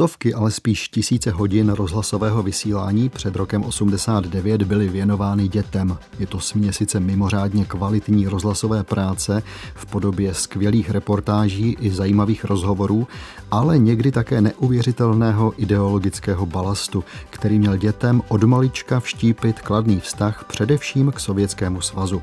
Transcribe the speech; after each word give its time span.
Stovky, 0.00 0.34
ale 0.34 0.50
spíš 0.50 0.88
tisíce 0.88 1.30
hodin 1.30 1.68
rozhlasového 1.68 2.42
vysílání 2.42 3.08
před 3.08 3.36
rokem 3.36 3.64
89 3.64 4.62
byly 4.62 4.88
věnovány 4.88 5.48
dětem. 5.48 5.98
Je 6.18 6.26
to 6.26 6.40
směsice 6.40 7.00
mimořádně 7.00 7.64
kvalitní 7.64 8.26
rozhlasové 8.26 8.84
práce 8.84 9.42
v 9.74 9.86
podobě 9.86 10.34
skvělých 10.34 10.90
reportáží 10.90 11.76
i 11.80 11.90
zajímavých 11.90 12.44
rozhovorů, 12.44 13.08
ale 13.50 13.78
někdy 13.78 14.12
také 14.12 14.40
neuvěřitelného 14.40 15.52
ideologického 15.56 16.46
balastu, 16.46 17.04
který 17.30 17.58
měl 17.58 17.76
dětem 17.76 18.22
od 18.28 18.44
malička 18.44 19.00
vštípit 19.00 19.60
kladný 19.60 20.00
vztah 20.00 20.44
především 20.44 21.12
k 21.12 21.20
Sovětskému 21.20 21.80
svazu. 21.80 22.22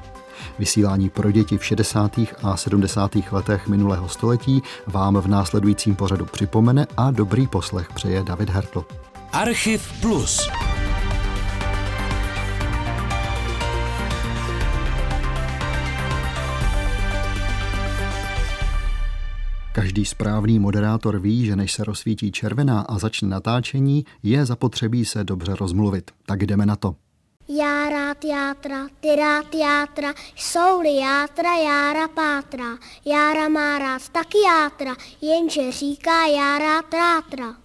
Vysílání 0.60 1.10
pro 1.10 1.32
děti 1.32 1.58
v 1.58 1.66
60. 1.66 2.20
a 2.44 2.58
70. 2.58 3.12
letech 3.32 3.68
minulého 3.68 4.10
století 4.10 4.62
vám 4.88 5.18
v 5.18 5.28
následujícím 5.28 5.96
pořadu 5.96 6.26
připomene 6.26 6.88
a 6.98 7.12
dobrý 7.12 7.48
poslech 7.48 7.94
přeje 7.94 8.24
David 8.24 8.50
Hertl. 8.50 8.86
Archiv 9.32 10.02
Plus. 10.02 10.50
Každý 19.78 20.06
správný 20.06 20.60
moderátor 20.60 21.19
ví, 21.19 21.46
že 21.46 21.56
než 21.56 21.72
se 21.72 21.83
rozsvítí 21.83 22.32
červená 22.32 22.82
a 22.82 23.00
začne 23.00 23.28
natáčení, 23.28 24.06
je 24.24 24.46
zapotřebí 24.46 25.06
se 25.06 25.24
dobře 25.24 25.56
rozmluvit. 25.56 26.11
Tak 26.25 26.46
jdeme 26.46 26.66
na 26.66 26.75
to. 26.75 26.96
Já 27.50 27.89
rád 27.89 28.24
játra, 28.24 28.87
ty 29.00 29.15
rád 29.15 29.55
játra, 29.55 30.14
jsou-li 30.36 30.96
játra, 30.96 31.55
jára 31.55 32.08
pátra. 32.08 32.78
Jára 33.05 33.50
má 33.50 33.80
rád 33.80 34.09
taky 34.09 34.38
játra, 34.45 34.95
jenže 35.22 35.72
říká 35.72 36.25
já 36.25 36.59
rád 36.59 36.94
rátra. 36.94 37.55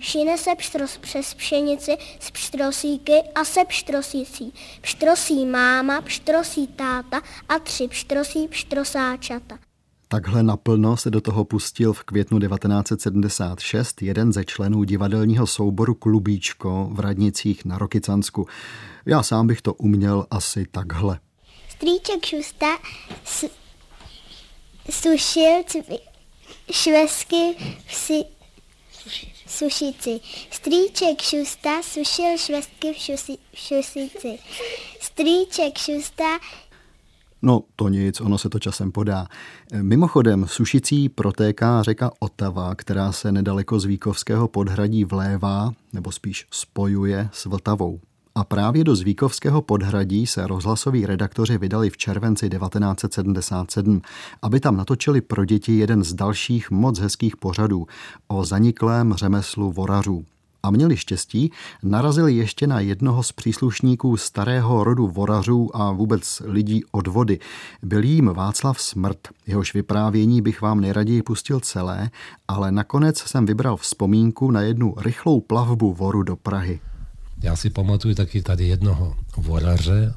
Šine 0.00 0.38
se 0.38 0.54
pštros 0.54 0.98
přes 0.98 1.34
pšenici 1.34 1.96
s 2.20 2.30
pštrosíky 2.30 3.22
a 3.34 3.44
se 3.44 3.64
pštrosící. 3.64 4.54
Pštrosí 4.80 5.46
máma, 5.46 6.00
pštrosí 6.00 6.66
táta 6.66 7.22
a 7.48 7.58
tři 7.58 7.88
pštrosí 7.88 8.48
pštrosáčata. 8.48 9.67
Takhle 10.10 10.42
naplno 10.42 10.96
se 10.96 11.10
do 11.10 11.20
toho 11.20 11.44
pustil 11.44 11.92
v 11.92 12.04
květnu 12.04 12.38
1976 12.40 14.02
jeden 14.02 14.32
ze 14.32 14.44
členů 14.44 14.84
divadelního 14.84 15.46
souboru 15.46 15.94
Klubíčko 15.94 16.88
v 16.92 17.00
Radnicích 17.00 17.64
na 17.64 17.78
Rokycansku. 17.78 18.46
Já 19.06 19.22
sám 19.22 19.46
bych 19.46 19.62
to 19.62 19.74
uměl 19.74 20.26
asi 20.30 20.66
takhle. 20.70 21.20
Strýček 21.68 22.24
Šusta 22.26 22.66
sušil 24.90 25.62
švesky 26.72 27.54
v 27.86 27.94
si- 27.94 28.24
sušici. 29.46 30.20
Strýček 30.50 31.22
Šusta 31.22 31.82
sušil 31.82 32.38
švestky 32.38 32.92
v, 32.92 32.96
šusi- 32.96 33.38
v 33.54 33.58
šusici. 33.58 34.38
Strýček 35.00 35.78
Šusta 35.78 36.38
No 37.42 37.62
to 37.76 37.88
nic, 37.88 38.20
ono 38.20 38.38
se 38.38 38.48
to 38.48 38.58
časem 38.58 38.92
podá. 38.92 39.26
Mimochodem, 39.82 40.46
Sušicí 40.48 41.08
protéká 41.08 41.82
řeka 41.82 42.10
Otava, 42.18 42.74
která 42.74 43.12
se 43.12 43.32
nedaleko 43.32 43.80
z 43.80 43.84
Víkovského 43.84 44.48
podhradí 44.48 45.04
vlévá, 45.04 45.72
nebo 45.92 46.12
spíš 46.12 46.46
spojuje 46.50 47.28
s 47.32 47.44
Vltavou. 47.44 48.00
A 48.34 48.44
právě 48.44 48.84
do 48.84 48.96
Zvíkovského 48.96 49.62
podhradí 49.62 50.26
se 50.26 50.46
rozhlasoví 50.46 51.06
redaktoři 51.06 51.58
vydali 51.58 51.90
v 51.90 51.96
červenci 51.96 52.48
1977, 52.48 54.02
aby 54.42 54.60
tam 54.60 54.76
natočili 54.76 55.20
pro 55.20 55.44
děti 55.44 55.78
jeden 55.78 56.04
z 56.04 56.14
dalších 56.14 56.70
moc 56.70 56.98
hezkých 56.98 57.36
pořadů 57.36 57.86
o 58.28 58.44
zaniklém 58.44 59.14
řemeslu 59.14 59.72
vorařů 59.72 60.24
a 60.62 60.70
měli 60.70 60.96
štěstí, 60.96 61.52
narazili 61.82 62.34
ještě 62.34 62.66
na 62.66 62.80
jednoho 62.80 63.22
z 63.22 63.32
příslušníků 63.32 64.16
starého 64.16 64.84
rodu 64.84 65.08
vorařů 65.08 65.76
a 65.76 65.92
vůbec 65.92 66.42
lidí 66.44 66.84
od 66.92 67.06
vody. 67.06 67.38
Byl 67.82 68.04
jím 68.04 68.26
Václav 68.26 68.80
Smrt. 68.80 69.18
Jehož 69.46 69.74
vyprávění 69.74 70.42
bych 70.42 70.60
vám 70.60 70.80
nejraději 70.80 71.22
pustil 71.22 71.60
celé, 71.60 72.10
ale 72.48 72.72
nakonec 72.72 73.18
jsem 73.18 73.46
vybral 73.46 73.76
vzpomínku 73.76 74.50
na 74.50 74.60
jednu 74.60 74.94
rychlou 74.98 75.40
plavbu 75.40 75.94
voru 75.94 76.22
do 76.22 76.36
Prahy. 76.36 76.80
Já 77.42 77.56
si 77.56 77.70
pamatuju 77.70 78.14
taky 78.14 78.42
tady 78.42 78.68
jednoho 78.68 79.16
voraře, 79.36 80.14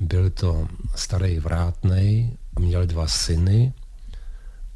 byl 0.00 0.30
to 0.30 0.68
starý 0.94 1.38
vrátnej, 1.38 2.36
měl 2.58 2.86
dva 2.86 3.06
syny 3.06 3.72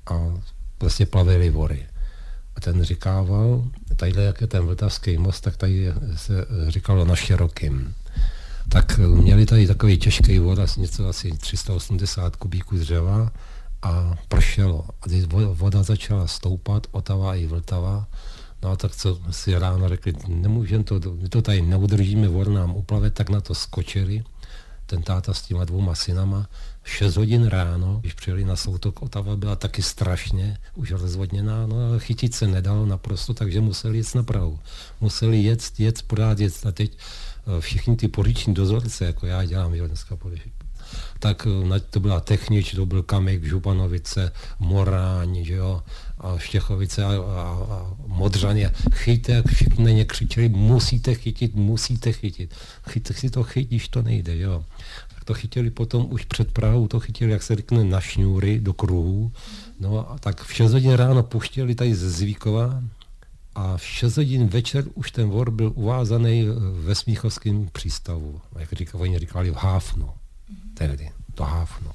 a 0.06 0.34
prostě 0.78 1.06
plavili 1.06 1.50
vory. 1.50 1.86
Ten 2.64 2.82
říkával, 2.82 3.64
tadyhle 3.96 4.22
jak 4.22 4.40
je 4.40 4.46
ten 4.46 4.66
Vltavský 4.66 5.18
most, 5.18 5.40
tak 5.40 5.56
tady 5.56 5.92
se 6.16 6.46
říkalo 6.68 7.04
na 7.04 7.16
širokým. 7.16 7.94
Tak 8.68 8.98
měli 8.98 9.46
tady 9.46 9.66
takový 9.66 9.98
těžký 9.98 10.38
voda, 10.38 10.66
něco 10.76 11.08
asi 11.08 11.30
380 11.30 12.36
kubíků 12.36 12.76
dřeva 12.76 13.32
a 13.82 14.14
pršelo. 14.28 14.84
A 15.02 15.06
když 15.06 15.24
voda 15.52 15.82
začala 15.82 16.26
stoupat, 16.26 16.86
Otava 16.90 17.34
i 17.34 17.46
Vltava, 17.46 18.06
no 18.62 18.70
a 18.70 18.76
tak 18.76 18.96
co 18.96 19.20
si 19.30 19.58
ráno 19.58 19.88
řekli, 19.88 20.12
nemůžeme 20.28 20.84
to, 20.84 21.00
my 21.22 21.28
to 21.28 21.42
tady 21.42 21.62
neudržíme, 21.62 22.28
vor 22.28 22.48
nám 22.48 22.76
uplave, 22.76 23.10
tak 23.10 23.30
na 23.30 23.40
to 23.40 23.54
skočili, 23.54 24.24
ten 24.86 25.02
táta 25.02 25.34
s 25.34 25.42
těma 25.42 25.64
dvouma 25.64 25.94
synama 25.94 26.48
6 26.84 27.16
hodin 27.16 27.46
ráno, 27.46 27.98
když 28.00 28.14
přijeli 28.14 28.44
na 28.44 28.56
soutok, 28.56 29.02
Otava 29.02 29.36
byla 29.36 29.56
taky 29.56 29.82
strašně 29.82 30.58
už 30.74 30.90
rozvodněná, 30.90 31.66
no 31.66 31.76
ale 31.88 32.00
chytit 32.00 32.34
se 32.34 32.46
nedalo 32.46 32.86
naprosto, 32.86 33.34
takže 33.34 33.60
museli 33.60 33.98
jet 33.98 34.14
na 34.14 34.22
Prahu. 34.22 34.58
Museli 35.00 35.42
jet, 35.42 35.62
jet, 35.78 36.02
pořád 36.02 36.40
jet. 36.40 36.66
A 36.66 36.72
teď 36.72 36.98
eh, 36.98 37.60
všichni 37.60 37.96
ty 37.96 38.08
poříční 38.08 38.54
dozorce, 38.54 39.04
jako 39.04 39.26
já 39.26 39.44
dělám, 39.44 39.74
jo, 39.74 39.86
dneska 39.86 40.16
poříční, 40.16 40.52
tak 41.18 41.46
eh, 41.74 41.80
to 41.80 42.00
byla 42.00 42.20
Technič, 42.20 42.74
to 42.74 42.86
byl 42.86 43.02
Kamek, 43.02 43.44
Županovice, 43.44 44.32
Moráň, 44.58 45.44
že 45.44 45.54
jo, 45.54 45.82
a 46.18 46.38
Štěchovice 46.38 47.04
a, 47.04 47.08
a, 47.08 47.66
a 47.70 47.94
Modřaně. 48.06 48.70
Chyťte, 48.94 49.42
všichni 49.46 49.84
na 49.84 49.90
ně 49.90 50.04
křičeli, 50.04 50.48
musíte 50.48 51.14
chytit, 51.14 51.54
musíte 51.54 52.12
chytit. 52.12 52.54
Chyťte 52.88 53.14
si 53.14 53.30
to 53.30 53.42
chytíš, 53.42 53.88
to 53.88 54.02
nejde, 54.02 54.38
jo 54.38 54.64
to 55.32 55.38
chytili 55.38 55.70
potom 55.70 56.06
už 56.10 56.24
před 56.24 56.52
Prahou, 56.52 56.88
to 56.88 57.00
chytili, 57.00 57.32
jak 57.32 57.42
se 57.42 57.56
řekne, 57.56 57.84
na 57.84 58.00
šňůry 58.00 58.60
do 58.60 58.72
kruhu. 58.72 59.32
No 59.80 60.10
a 60.10 60.18
tak 60.18 60.44
v 60.44 60.52
6 60.52 60.72
hodin 60.72 60.92
ráno 60.92 61.22
puštěli 61.22 61.74
tady 61.74 61.94
ze 61.94 62.10
Zvíkova 62.10 62.82
a 63.54 63.76
v 63.76 63.84
6 63.84 64.16
hodin 64.16 64.48
večer 64.48 64.84
už 64.94 65.10
ten 65.10 65.28
vor 65.28 65.50
byl 65.50 65.72
uvázaný 65.74 66.46
ve 66.84 66.94
Smíchovském 66.94 67.68
přístavu. 67.72 68.40
Jak 68.58 68.72
říkali, 68.72 69.02
oni 69.02 69.18
říkali 69.18 69.50
v 69.50 69.54
Háfnu. 69.54 70.10
Tehdy, 70.74 71.10
to 71.34 71.44
Háfnu. 71.44 71.90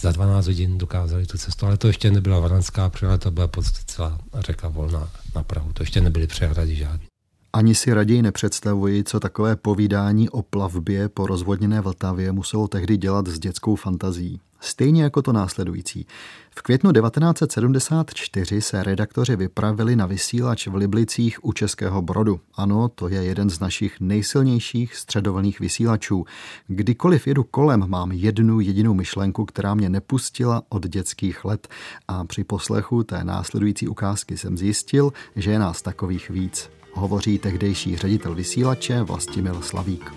Za 0.00 0.12
12 0.12 0.46
hodin 0.46 0.78
dokázali 0.78 1.26
tu 1.26 1.38
cestu, 1.38 1.66
ale 1.66 1.76
to 1.76 1.86
ještě 1.86 2.10
nebyla 2.10 2.40
Varanská 2.40 2.88
přehrada, 2.90 3.18
to 3.18 3.30
byla 3.30 3.48
podstatě 3.48 3.84
celá 3.86 4.18
řeka 4.34 4.68
volná 4.68 5.10
na 5.34 5.42
Prahu. 5.42 5.72
To 5.72 5.82
ještě 5.82 6.00
nebyly 6.00 6.26
přehrady 6.26 6.76
žádné. 6.76 7.06
Ani 7.52 7.74
si 7.74 7.94
raději 7.94 8.22
nepředstavuji, 8.22 9.04
co 9.04 9.20
takové 9.20 9.56
povídání 9.56 10.30
o 10.30 10.42
plavbě 10.42 11.08
po 11.08 11.26
rozvodněné 11.26 11.80
Vltavě 11.80 12.32
muselo 12.32 12.68
tehdy 12.68 12.96
dělat 12.96 13.26
s 13.26 13.38
dětskou 13.38 13.76
fantazí. 13.76 14.40
Stejně 14.60 15.02
jako 15.02 15.22
to 15.22 15.32
následující. 15.32 16.06
V 16.50 16.62
květnu 16.62 16.92
1974 16.92 18.60
se 18.60 18.82
redaktoři 18.82 19.36
vypravili 19.36 19.96
na 19.96 20.06
vysílač 20.06 20.66
v 20.66 20.74
Liblicích 20.74 21.44
u 21.44 21.52
Českého 21.52 22.02
Brodu. 22.02 22.40
Ano, 22.54 22.88
to 22.88 23.08
je 23.08 23.24
jeden 23.24 23.50
z 23.50 23.60
našich 23.60 24.00
nejsilnějších 24.00 24.96
středovlných 24.96 25.60
vysílačů. 25.60 26.24
Kdykoliv 26.66 27.26
jedu 27.26 27.44
kolem, 27.44 27.84
mám 27.88 28.12
jednu 28.12 28.60
jedinou 28.60 28.94
myšlenku, 28.94 29.44
která 29.44 29.74
mě 29.74 29.88
nepustila 29.90 30.62
od 30.68 30.86
dětských 30.86 31.44
let. 31.44 31.68
A 32.08 32.24
při 32.24 32.44
poslechu 32.44 33.02
té 33.02 33.24
následující 33.24 33.88
ukázky 33.88 34.36
jsem 34.36 34.58
zjistil, 34.58 35.12
že 35.36 35.50
je 35.50 35.58
nás 35.58 35.82
takových 35.82 36.30
víc 36.30 36.70
hovoří 36.98 37.38
tehdejší 37.38 37.96
ředitel 37.96 38.34
vysílače 38.34 39.02
Vlastimil 39.02 39.62
Slavík. 39.62 40.12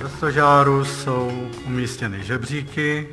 Do 0.00 0.08
stožáru 0.08 0.84
jsou 0.84 1.48
umístěny 1.66 2.22
žebříky, 2.22 3.08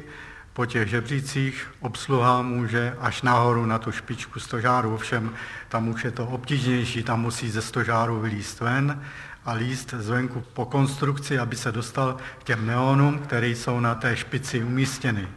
po 0.53 0.65
těch 0.65 0.87
žebřících 0.87 1.67
obsluha 1.79 2.41
může 2.41 2.95
až 2.99 3.21
nahoru 3.21 3.65
na 3.65 3.79
tu 3.79 3.91
špičku 3.91 4.39
stožáru, 4.39 4.93
ovšem 4.93 5.33
tam 5.69 5.87
už 5.87 6.03
je 6.03 6.11
to 6.11 6.27
obtížnější, 6.27 7.03
tam 7.03 7.21
musí 7.21 7.49
ze 7.49 7.61
stožáru 7.61 8.19
vylíst 8.19 8.59
ven 8.59 9.01
a 9.45 9.53
líst 9.53 9.93
zvenku 9.97 10.43
po 10.53 10.65
konstrukci, 10.65 11.39
aby 11.39 11.55
se 11.55 11.71
dostal 11.71 12.17
k 12.39 12.43
těm 12.43 12.67
neonům, 12.67 13.19
které 13.19 13.47
jsou 13.47 13.79
na 13.79 13.95
té 13.95 14.15
špici 14.15 14.63
umístěny. 14.63 15.27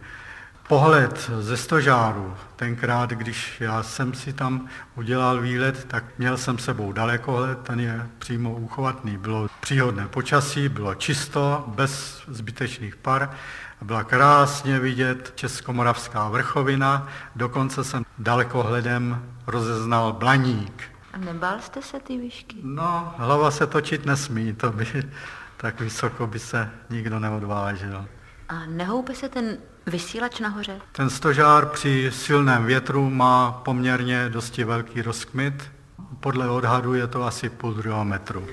Pohled 0.69 1.31
ze 1.41 1.57
stožáru, 1.57 2.35
tenkrát, 2.57 3.11
když 3.11 3.61
já 3.61 3.83
jsem 3.83 4.15
si 4.15 4.33
tam 4.33 4.69
udělal 4.97 5.41
výlet, 5.41 5.85
tak 5.85 6.05
měl 6.19 6.37
jsem 6.37 6.59
sebou 6.59 6.93
dalekohled, 6.93 7.59
ten 7.59 7.81
je 7.81 8.07
přímo 8.19 8.55
uchovatný. 8.55 9.17
Bylo 9.17 9.49
příhodné 9.61 10.09
počasí, 10.09 10.69
bylo 10.69 10.95
čisto, 10.95 11.65
bez 11.69 12.23
zbytečných 12.29 12.97
par, 12.97 13.31
byla 13.83 14.05
krásně 14.05 14.79
vidět 14.79 15.33
Českomoravská 15.35 16.29
vrchovina, 16.29 17.09
dokonce 17.37 17.85
jsem 17.85 18.05
dalekohledem 18.19 19.25
rozeznal 19.47 20.13
Blaník. 20.13 20.83
A 21.13 21.19
nebál 21.19 21.61
jste 21.61 21.83
se 21.83 22.01
ty 22.01 22.19
výšky? 22.19 22.57
No, 22.63 23.15
hlava 23.17 23.51
se 23.51 23.67
točit 23.67 24.07
nesmí, 24.07 24.53
to 24.53 24.73
by 24.73 24.87
tak 25.57 25.81
vysoko 25.81 26.27
by 26.27 26.39
se 26.39 26.71
nikdo 26.91 27.19
neodvážil. 27.19 28.07
A 28.49 28.67
nehoupe 28.67 29.15
se 29.15 29.29
ten 29.29 29.57
vysílač 29.87 30.41
nahoře? 30.41 30.81
Ten 30.93 31.11
stožár 31.11 31.67
při 31.67 32.11
silném 32.13 32.65
větru 32.65 33.11
má 33.11 33.53
poměrně 33.53 34.29
dosti 34.29 34.65
velký 34.65 35.03
rozkmit. 35.03 35.55
Podle 36.21 36.51
odhadu 36.51 36.95
je 36.95 37.07
to 37.07 37.23
asi 37.23 37.49
půl 37.49 37.75
druhého 37.75 38.05
metru. 38.05 38.47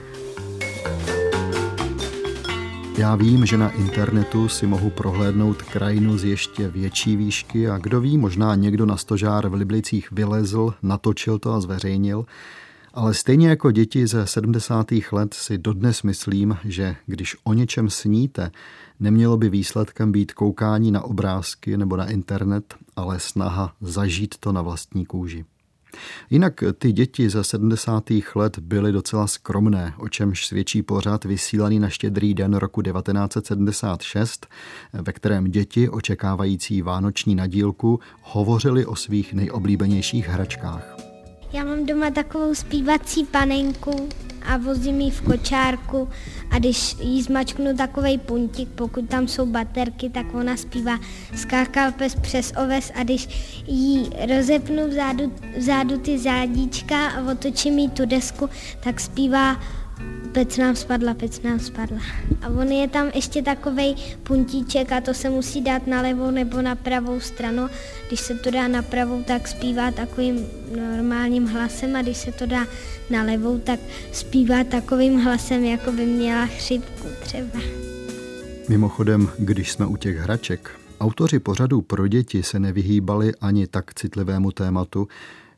Já 2.98 3.16
vím, 3.16 3.45
že 3.45 3.57
na 3.57 3.69
internetu 3.69 4.50
si 4.50 4.68
mohu 4.68 4.89
prohlédnout 4.89 5.62
krajinu 5.62 6.18
z 6.18 6.24
ještě 6.24 6.68
větší 6.68 7.16
výšky 7.16 7.69
a 7.69 7.78
kdo 7.78 8.01
ví, 8.01 8.18
možná 8.18 8.56
někdo 8.56 8.86
na 8.86 8.98
stožár 8.98 9.48
v 9.48 9.54
Liblicích 9.54 10.12
vylezl, 10.12 10.74
natočil 10.81 11.39
to 11.39 11.54
a 11.54 11.62
zveřejnil. 11.62 12.25
Ale 12.94 13.14
stejně 13.14 13.50
jako 13.50 13.72
děti 13.72 14.08
ze 14.08 14.28
70. 14.28 14.88
let 15.12 15.34
si 15.34 15.58
dodnes 15.58 16.04
myslím, 16.04 16.58
že 16.66 16.96
když 17.06 17.36
o 17.44 17.54
něčem 17.54 17.90
sníte, 17.90 18.52
nemělo 19.00 19.38
by 19.38 19.50
výsledkem 19.50 20.12
být 20.12 20.34
koukání 20.34 20.92
na 20.92 21.02
obrázky 21.02 21.78
nebo 21.78 21.98
na 21.98 22.10
internet, 22.10 22.76
ale 22.96 23.20
snaha 23.20 23.74
zažít 23.82 24.36
to 24.38 24.52
na 24.52 24.62
vlastní 24.62 25.06
kůži. 25.06 25.46
Jinak 26.30 26.64
ty 26.78 26.92
děti 26.92 27.30
ze 27.30 27.44
70. 27.44 28.04
let 28.36 28.60
byly 28.60 28.92
docela 28.92 29.28
skromné, 29.28 29.94
o 29.98 30.10
čemž 30.10 30.46
svědčí 30.46 30.84
pořád 30.84 31.26
vysílaný 31.26 31.80
na 31.80 31.90
štědrý 31.90 32.34
den 32.34 32.54
roku 32.54 32.82
1976, 32.82 34.48
ve 34.94 35.14
kterém 35.14 35.46
děti 35.46 35.90
očekávající 35.90 36.82
vánoční 36.82 37.36
nadílku 37.36 38.00
hovořili 38.22 38.86
o 38.86 38.96
svých 38.96 39.34
nejoblíbenějších 39.34 40.28
hračkách. 40.28 41.11
Já 41.53 41.63
mám 41.63 41.86
doma 41.86 42.12
takovou 42.12 42.56
zpívací 42.56 43.25
panenku 43.25 44.09
a 44.42 44.57
vozím 44.57 45.01
ji 45.01 45.12
v 45.12 45.21
kočárku 45.21 46.09
a 46.51 46.59
když 46.59 46.95
jí 47.00 47.21
zmačknu 47.21 47.77
takový 47.77 48.18
puntík, 48.18 48.69
pokud 48.69 49.09
tam 49.09 49.27
jsou 49.27 49.45
baterky, 49.45 50.09
tak 50.09 50.33
ona 50.33 50.57
zpívá 50.57 51.00
skákal 51.36 51.92
pes 51.92 52.15
přes 52.15 52.53
oves 52.63 52.92
a 52.95 53.03
když 53.03 53.27
jí 53.68 54.09
rozepnu 54.36 54.88
vzadu, 54.88 55.33
vzadu 55.57 55.98
ty 55.98 56.19
zádíčka 56.19 57.07
a 57.07 57.31
otočím 57.31 57.80
jí 57.80 57.89
tu 57.89 58.06
desku, 58.06 58.50
tak 58.83 59.00
zpívá 59.00 59.59
pec 60.31 60.57
nám 60.57 60.75
spadla, 60.75 61.13
pec 61.13 61.42
nám 61.42 61.60
spadla. 61.60 62.00
A 62.42 62.48
on 62.48 62.68
je 62.68 62.88
tam 62.88 63.12
ještě 63.16 63.42
takový 63.42 63.95
puntíček 64.24 64.92
a 64.92 65.01
to 65.01 65.13
se 65.13 65.30
musí 65.30 65.62
dát 65.62 65.88
na 65.88 66.01
levou 66.01 66.31
nebo 66.31 66.62
na 66.62 66.75
pravou 66.75 67.19
stranu. 67.19 67.68
Když 68.07 68.19
se 68.19 68.36
to 68.36 68.51
dá 68.51 68.68
na 68.68 68.81
pravou, 68.81 69.24
tak 69.24 69.48
zpívá 69.48 69.92
takovým 69.92 70.48
normálním 70.75 71.48
hlasem 71.48 71.95
a 71.95 72.01
když 72.01 72.18
se 72.18 72.31
to 72.31 72.45
dá 72.45 72.68
na 73.10 73.24
levou, 73.24 73.60
tak 73.60 73.80
zpívá 74.12 74.63
takovým 74.63 75.19
hlasem, 75.19 75.63
jako 75.63 75.92
by 75.92 76.06
měla 76.06 76.45
chřipku 76.45 77.07
třeba. 77.22 77.60
Mimochodem, 78.69 79.30
když 79.39 79.72
jsme 79.72 79.86
u 79.86 79.98
těch 79.98 80.18
hraček, 80.18 80.72
autoři 81.00 81.39
pořadu 81.39 81.81
pro 81.81 82.07
děti 82.07 82.44
se 82.44 82.60
nevyhýbali 82.60 83.33
ani 83.42 83.68
tak 83.68 83.94
citlivému 83.94 84.51
tématu, 84.51 85.07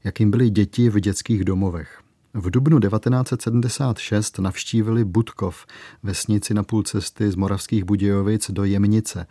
jakým 0.03 0.31
byly 0.31 0.49
děti 0.49 0.89
v 0.89 0.99
dětských 0.99 1.43
domovech. 1.43 2.02
V 2.35 2.49
dubnu 2.49 2.79
1976 2.79 4.39
navštívili 4.39 5.03
Budkov, 5.03 5.65
vesnici 6.03 6.53
na 6.53 6.63
půl 6.63 6.83
cesty 6.83 7.31
z 7.31 7.35
Moravských 7.35 7.83
Budějovic 7.83 8.51
do 8.51 8.63
Jemnice. 8.63 9.27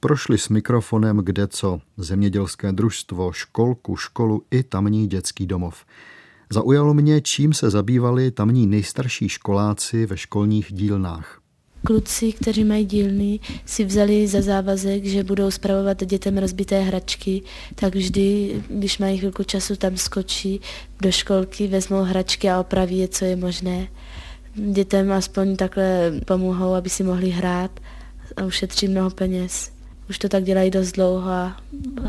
Prošli 0.00 0.38
s 0.38 0.48
mikrofonem 0.48 1.16
kde 1.16 1.46
co, 1.48 1.80
zemědělské 1.96 2.72
družstvo, 2.72 3.32
školku, 3.32 3.96
školu 3.96 4.42
i 4.50 4.62
tamní 4.62 5.06
dětský 5.06 5.46
domov. 5.46 5.84
Zaujalo 6.50 6.94
mě, 6.94 7.20
čím 7.20 7.52
se 7.52 7.70
zabývali 7.70 8.30
tamní 8.30 8.66
nejstarší 8.66 9.28
školáci 9.28 10.06
ve 10.06 10.16
školních 10.16 10.72
dílnách. 10.72 11.45
Kluci, 11.86 12.32
kteří 12.32 12.64
mají 12.64 12.84
dílny, 12.84 13.40
si 13.66 13.84
vzali 13.84 14.26
za 14.26 14.42
závazek, 14.42 15.04
že 15.04 15.24
budou 15.24 15.50
spravovat 15.50 16.04
dětem 16.04 16.38
rozbité 16.38 16.80
hračky, 16.80 17.42
tak 17.74 17.94
vždy, 17.94 18.56
když 18.68 18.98
mají 18.98 19.18
chvilku 19.18 19.42
času, 19.42 19.76
tam 19.76 19.96
skočí 19.96 20.60
do 21.02 21.12
školky, 21.12 21.66
vezmou 21.66 22.02
hračky 22.02 22.50
a 22.50 22.60
opraví 22.60 22.98
je, 22.98 23.08
co 23.08 23.24
je 23.24 23.36
možné. 23.36 23.88
Dětem 24.54 25.12
aspoň 25.12 25.56
takhle 25.56 26.12
pomohou, 26.24 26.74
aby 26.74 26.90
si 26.90 27.02
mohli 27.02 27.30
hrát 27.30 27.80
a 28.36 28.44
ušetří 28.44 28.88
mnoho 28.88 29.10
peněz. 29.10 29.70
Už 30.10 30.18
to 30.18 30.28
tak 30.28 30.44
dělají 30.44 30.70
dost 30.70 30.92
dlouho 30.92 31.30
a 31.30 31.56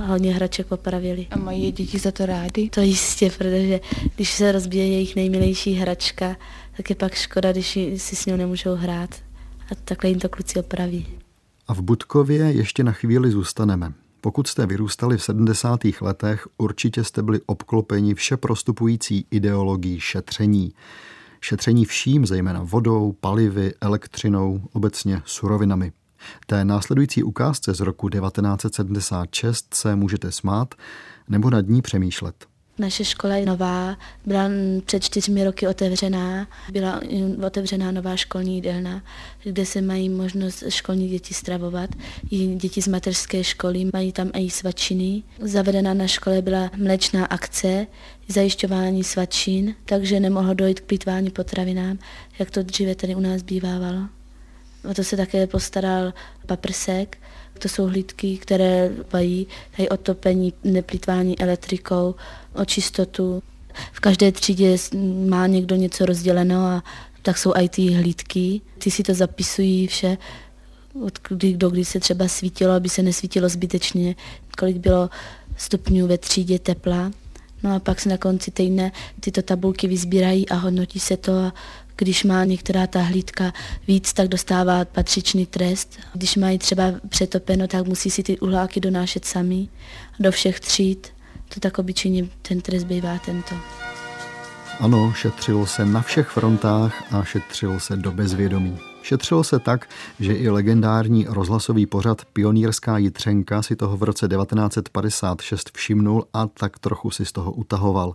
hodně 0.06 0.34
hraček 0.34 0.68
popravili. 0.68 1.28
A 1.32 1.38
mají 1.38 1.72
děti 1.72 2.00
za 2.00 2.12
to 2.12 2.26
rádi? 2.26 2.70
To 2.70 2.82
jistě, 2.82 3.32
protože 3.38 3.80
když 4.16 4.32
se 4.32 4.52
rozbije 4.52 4.88
jejich 4.88 5.16
nejmilejší 5.16 5.74
hračka, 5.74 6.36
tak 6.78 6.90
je 6.90 6.96
pak 6.96 7.14
škoda, 7.14 7.52
když 7.52 7.80
si 7.98 8.16
s 8.16 8.26
ní 8.26 8.38
nemůžou 8.38 8.76
hrát 8.76 9.27
a 9.72 9.76
takhle 9.76 10.10
jim 10.10 10.20
to 10.20 10.30
kluci 10.30 10.60
opraví. 10.60 11.08
A 11.68 11.74
v 11.74 11.82
Budkově 11.82 12.52
ještě 12.52 12.84
na 12.84 12.92
chvíli 12.92 13.32
zůstaneme. 13.32 13.94
Pokud 14.22 14.48
jste 14.48 14.66
vyrůstali 14.66 15.18
v 15.18 15.24
70. 15.24 15.80
letech, 16.02 16.48
určitě 16.58 17.04
jste 17.04 17.22
byli 17.22 17.42
obklopeni 17.46 18.16
vše 18.16 18.38
prostupující 18.38 19.26
ideologií 19.32 20.00
šetření. 20.00 20.74
Šetření 21.42 21.86
vším, 21.86 22.26
zejména 22.26 22.62
vodou, 22.64 23.12
palivy, 23.12 23.74
elektřinou, 23.82 24.62
obecně 24.74 25.22
surovinami. 25.26 25.92
Té 26.46 26.66
následující 26.66 27.24
ukázce 27.24 27.74
z 27.74 27.80
roku 27.80 28.10
1976 28.10 29.74
se 29.74 29.96
můžete 29.96 30.32
smát 30.32 30.76
nebo 31.30 31.50
nad 31.50 31.68
ní 31.68 31.82
přemýšlet. 31.82 32.46
Naše 32.80 33.06
škola 33.06 33.36
je 33.36 33.46
nová, 33.46 33.98
byla 34.26 34.50
před 34.86 35.04
čtyřmi 35.04 35.44
roky 35.44 35.68
otevřená, 35.68 36.48
byla 36.72 37.02
otevřená 37.46 37.92
nová 37.92 38.16
školní 38.16 38.56
jídelna, 38.56 39.04
kde 39.44 39.66
se 39.66 39.82
mají 39.82 40.10
možnost 40.10 40.64
školní 40.70 41.10
děti 41.10 41.34
stravovat. 41.34 41.90
I 42.32 42.56
děti 42.56 42.82
z 42.82 42.88
mateřské 42.88 43.44
školy 43.44 43.90
mají 43.94 44.12
tam 44.12 44.32
i 44.34 44.50
svačiny. 44.50 45.24
Zavedená 45.40 45.94
na 45.94 46.08
škole 46.08 46.42
byla 46.42 46.72
mlečná 46.78 47.26
akce, 47.26 47.88
zajišťování 48.28 49.04
svačin, 49.04 49.76
takže 49.86 50.20
nemohlo 50.20 50.54
dojít 50.54 50.80
k 50.80 50.86
plýtvání 50.86 51.30
potravinám, 51.30 52.00
jak 52.40 52.52
to 52.52 52.64
dříve 52.64 52.96
tady 52.96 53.16
u 53.16 53.20
nás 53.20 53.42
bývávalo. 53.42 54.17
O 54.92 54.94
to 54.94 55.04
se 55.04 55.18
také 55.18 55.48
postaral 55.48 56.14
paprsek, 56.46 57.18
to 57.60 57.70
jsou 57.70 57.86
hlídky, 57.86 58.38
které 58.38 58.92
mají 59.14 59.48
tady 59.78 59.90
otopení, 59.90 60.54
neplýtvání 60.64 61.40
elektrikou, 61.40 62.16
o 62.54 62.66
čistotu. 62.66 63.44
V 63.92 64.00
každé 64.00 64.32
třídě 64.32 64.78
má 65.28 65.48
někdo 65.48 65.76
něco 65.76 66.06
rozděleno 66.06 66.66
a 66.66 66.84
tak 67.22 67.38
jsou 67.38 67.54
i 67.56 67.70
ty 67.70 67.94
hlídky. 67.94 68.62
Ty 68.78 68.92
si 68.92 69.04
to 69.04 69.14
zapisují 69.14 69.88
vše, 69.88 70.18
od 71.04 71.20
kdy 71.30 71.58
do 71.58 71.70
kdy 71.70 71.86
se 71.86 72.00
třeba 72.00 72.28
svítilo, 72.28 72.74
aby 72.74 72.90
se 72.90 73.02
nesvítilo 73.02 73.50
zbytečně, 73.50 74.16
kolik 74.58 74.78
bylo 74.78 75.10
stupňů 75.58 76.08
ve 76.08 76.18
třídě 76.18 76.60
tepla. 76.60 77.12
No 77.64 77.76
a 77.76 77.80
pak 77.80 78.02
se 78.02 78.10
na 78.10 78.18
konci 78.18 78.52
týdne 78.52 78.92
tyto 79.20 79.42
tabulky 79.42 79.88
vyzbírají 79.88 80.50
a 80.50 80.56
hodnotí 80.56 81.00
se 81.00 81.18
to 81.18 81.32
a 81.32 81.54
když 81.98 82.24
má 82.24 82.46
některá 82.46 82.88
ta 82.88 83.02
hlídka 83.02 83.54
víc, 83.88 84.14
tak 84.14 84.28
dostává 84.28 84.86
patřičný 84.86 85.46
trest. 85.46 86.00
Když 86.14 86.36
mají 86.36 86.58
třeba 86.58 86.84
přetopeno, 87.10 87.68
tak 87.68 87.88
musí 87.88 88.10
si 88.10 88.24
ty 88.24 88.40
uhláky 88.40 88.80
donášet 88.80 89.26
sami 89.26 89.68
do 90.20 90.32
všech 90.32 90.60
tříd. 90.60 91.08
To 91.54 91.60
tak 91.60 91.80
obyčejně 91.80 92.26
ten 92.42 92.62
trest 92.62 92.84
bývá 92.84 93.20
tento. 93.26 93.56
Ano, 94.80 95.14
šetřilo 95.16 95.66
se 95.66 95.86
na 95.86 96.02
všech 96.02 96.28
frontách 96.28 97.14
a 97.14 97.24
šetřilo 97.24 97.80
se 97.80 97.96
do 97.96 98.12
bezvědomí. 98.12 98.80
Šetřilo 99.02 99.44
se 99.44 99.60
tak, 99.60 99.90
že 100.20 100.34
i 100.34 100.50
legendární 100.50 101.26
rozhlasový 101.30 101.86
pořad 101.86 102.26
Pionýrská 102.34 102.98
jitřenka 102.98 103.62
si 103.62 103.76
toho 103.76 103.98
v 103.98 104.04
roce 104.04 104.28
1956 104.28 105.72
všimnul 105.74 106.26
a 106.34 106.48
tak 106.48 106.80
trochu 106.80 107.12
si 107.12 107.26
z 107.26 107.32
toho 107.32 107.52
utahoval. 107.52 108.14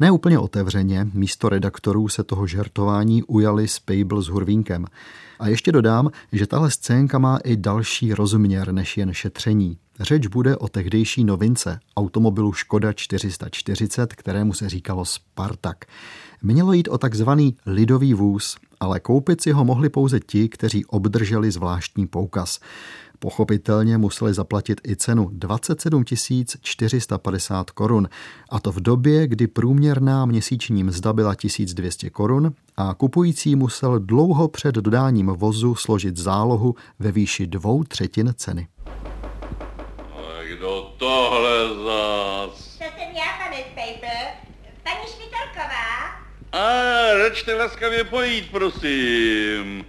Ne 0.00 0.10
úplně 0.10 0.38
otevřeně, 0.38 1.08
místo 1.12 1.48
redaktorů 1.48 2.08
se 2.08 2.24
toho 2.24 2.46
žertování 2.46 3.22
ujali 3.22 3.68
Spable 3.68 4.22
s 4.22 4.26
Hurvínkem. 4.26 4.86
A 5.38 5.48
ještě 5.48 5.72
dodám, 5.72 6.10
že 6.32 6.46
tahle 6.46 6.70
scénka 6.70 7.18
má 7.18 7.38
i 7.44 7.56
další 7.56 8.14
rozměr 8.14 8.72
než 8.72 8.96
jen 8.96 9.12
šetření. 9.12 9.78
Řeč 10.00 10.26
bude 10.26 10.56
o 10.56 10.68
tehdejší 10.68 11.24
novince, 11.24 11.78
automobilu 11.96 12.52
Škoda 12.52 12.92
440, 12.92 14.14
kterému 14.14 14.52
se 14.52 14.68
říkalo 14.68 15.04
Spartak. 15.04 15.84
Mělo 16.42 16.72
jít 16.72 16.88
o 16.88 16.98
takzvaný 16.98 17.56
lidový 17.66 18.14
vůz, 18.14 18.56
ale 18.80 19.00
koupit 19.00 19.40
si 19.40 19.52
ho 19.52 19.64
mohli 19.64 19.88
pouze 19.88 20.20
ti, 20.20 20.48
kteří 20.48 20.84
obdrželi 20.84 21.50
zvláštní 21.50 22.06
poukaz. 22.06 22.60
Pochopitelně 23.18 23.98
museli 23.98 24.34
zaplatit 24.34 24.80
i 24.88 24.96
cenu 24.96 25.28
27 25.32 26.04
450 26.62 27.70
korun, 27.70 28.08
a 28.50 28.60
to 28.60 28.72
v 28.72 28.80
době, 28.80 29.26
kdy 29.26 29.46
průměrná 29.46 30.26
měsíční 30.26 30.84
mzda 30.84 31.12
byla 31.12 31.34
1200 31.34 32.10
korun 32.10 32.52
a 32.76 32.94
kupující 32.94 33.56
musel 33.56 33.98
dlouho 33.98 34.48
před 34.48 34.74
dodáním 34.74 35.26
vozu 35.26 35.74
složit 35.74 36.16
zálohu 36.16 36.74
ve 36.98 37.12
výši 37.12 37.46
dvou 37.46 37.84
třetin 37.84 38.34
ceny. 38.36 38.68
Ale 40.12 40.46
kdo 40.48 40.94
tohle 40.98 41.68
zas? 41.68 42.78
To 42.78 42.84
jsem 42.84 43.16
já, 43.16 43.44
pane 43.44 43.56
Spejbl. 43.72 44.16
Paní 44.82 45.06
Švitelková. 45.06 46.06
A 46.52 47.12
račte 47.18 47.54
laskavě 47.54 48.04
pojít, 48.04 48.50
prosím. 48.50 49.84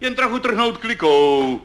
Jen 0.00 0.14
trochu 0.14 0.38
trhnout 0.38 0.78
klikou. 0.78 1.60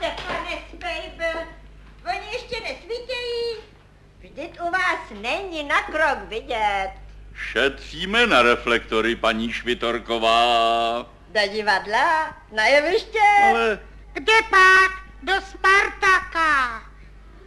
Te, 0.00 0.14
pane 0.26 0.58
Spejbl, 0.72 1.38
oni 2.10 2.26
ještě 2.32 2.60
nesvítějí. 2.60 3.56
Vždyť 4.20 4.60
u 4.60 4.70
vás 4.70 5.00
není 5.20 5.62
na 5.62 5.82
krok 5.82 6.18
vidět. 6.28 6.90
Šetříme 7.34 8.26
na 8.26 8.42
reflektory, 8.42 9.16
paní 9.16 9.52
Švitorková. 9.52 11.06
Do 11.28 11.40
divadla, 11.52 12.36
na 12.52 12.64
jeviště. 12.66 13.18
Ale 13.50 13.78
Kde 14.12 14.32
pak? 14.50 14.92
Do 15.22 15.32
Spartaka. 15.40 16.82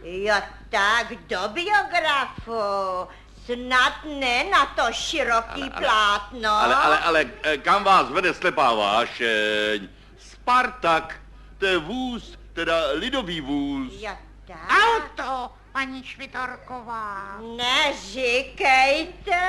Jo 0.02 0.34
tak, 0.70 1.06
do 1.28 1.38
biografu. 1.48 3.08
Snad 3.44 3.92
ne 4.04 4.44
na 4.44 4.66
to 4.66 4.92
široký 4.92 5.62
Ale, 5.62 5.70
ale- 5.72 5.80
plátno. 5.80 6.50
Ale, 6.52 6.74
ale, 6.74 6.98
ale 6.98 7.26
eh, 7.42 7.56
kam 7.58 7.84
vás 7.84 8.08
vede 8.10 8.34
slepá 8.34 8.74
vášeň? 8.74 9.88
Spartak, 10.18 11.16
to 11.58 11.66
je 11.66 11.78
vůz, 11.78 12.38
teda 12.52 12.90
lidový 12.92 13.40
vůz. 13.40 13.92
Jo 13.96 14.28
tak. 14.48 14.70
Auto, 14.70 15.50
paní 15.72 16.04
Švitorková. 16.04 17.38
Neříkejte, 17.56 19.40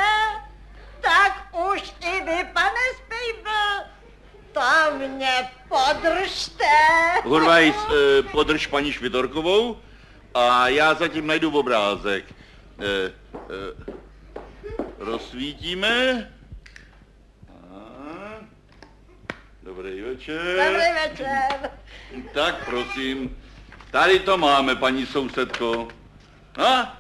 tak 1.01 1.47
už 1.71 1.93
i 2.01 2.21
vy, 2.23 2.45
pane 2.53 2.85
Spejbl, 2.97 3.89
to 4.51 4.61
mě 4.97 5.49
podržte. 5.69 6.63
Hurvajs, 7.23 7.75
eh, 7.75 8.23
podrž 8.23 8.67
paní 8.67 8.93
Švitorkovou 8.93 9.77
a 10.33 10.67
já 10.67 10.93
zatím 10.93 11.27
najdu 11.27 11.59
obrázek. 11.59 12.25
Eh, 12.79 13.11
eh, 13.33 13.39
rozsvítíme. 14.97 16.31
A, 17.49 17.79
Dobrý 19.69 20.01
večer. 20.01 20.41
Dobrý 20.41 20.93
večer. 21.09 21.71
Tak 22.33 22.65
prosím, 22.65 23.38
tady 23.91 24.19
to 24.19 24.38
máme, 24.38 24.75
paní 24.75 25.05
sousedko. 25.05 25.88
A? 26.57 26.97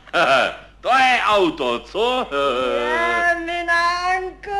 To 0.81 0.89
je 0.89 1.19
auto, 1.25 1.79
co? 1.79 2.27
Je, 2.31 3.35
Minánku. 3.45 4.51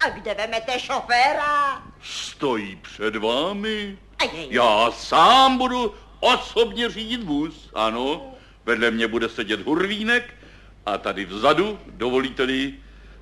A 0.00 0.08
kde 0.14 0.34
vemete 0.34 0.80
šoféra? 0.80 1.82
Stojí 2.02 2.76
před 2.76 3.16
vámi. 3.16 3.98
A 4.18 4.24
jej. 4.24 4.48
Já 4.50 4.90
sám 4.90 5.58
budu 5.58 5.94
osobně 6.20 6.88
řídit 6.88 7.22
vůz, 7.22 7.70
ano. 7.74 8.34
Vedle 8.64 8.90
mě 8.90 9.08
bude 9.08 9.28
sedět 9.28 9.60
hurvínek 9.60 10.34
a 10.86 10.98
tady 10.98 11.24
vzadu, 11.24 11.78
dovolíte-li, 11.86 12.74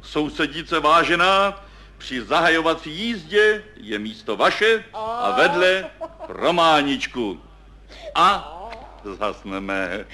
sousedice 0.03 0.81
vážená, 0.81 1.66
při 1.99 2.25
zahajovací 2.25 2.91
jízdě 2.91 3.65
je 3.77 3.99
místo 3.99 4.37
vaše 4.37 4.85
a 4.93 5.37
vedle 5.37 5.91
Románičku. 6.29 7.41
A 8.15 8.53
zhasneme. 9.05 10.07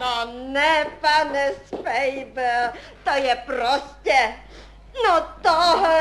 No 0.00 0.32
ne, 0.52 0.86
pane 1.00 1.52
Spejbl, 1.66 2.78
to 3.04 3.10
je 3.10 3.36
prostě, 3.46 4.34
no 5.04 5.26
tohle. 5.42 6.00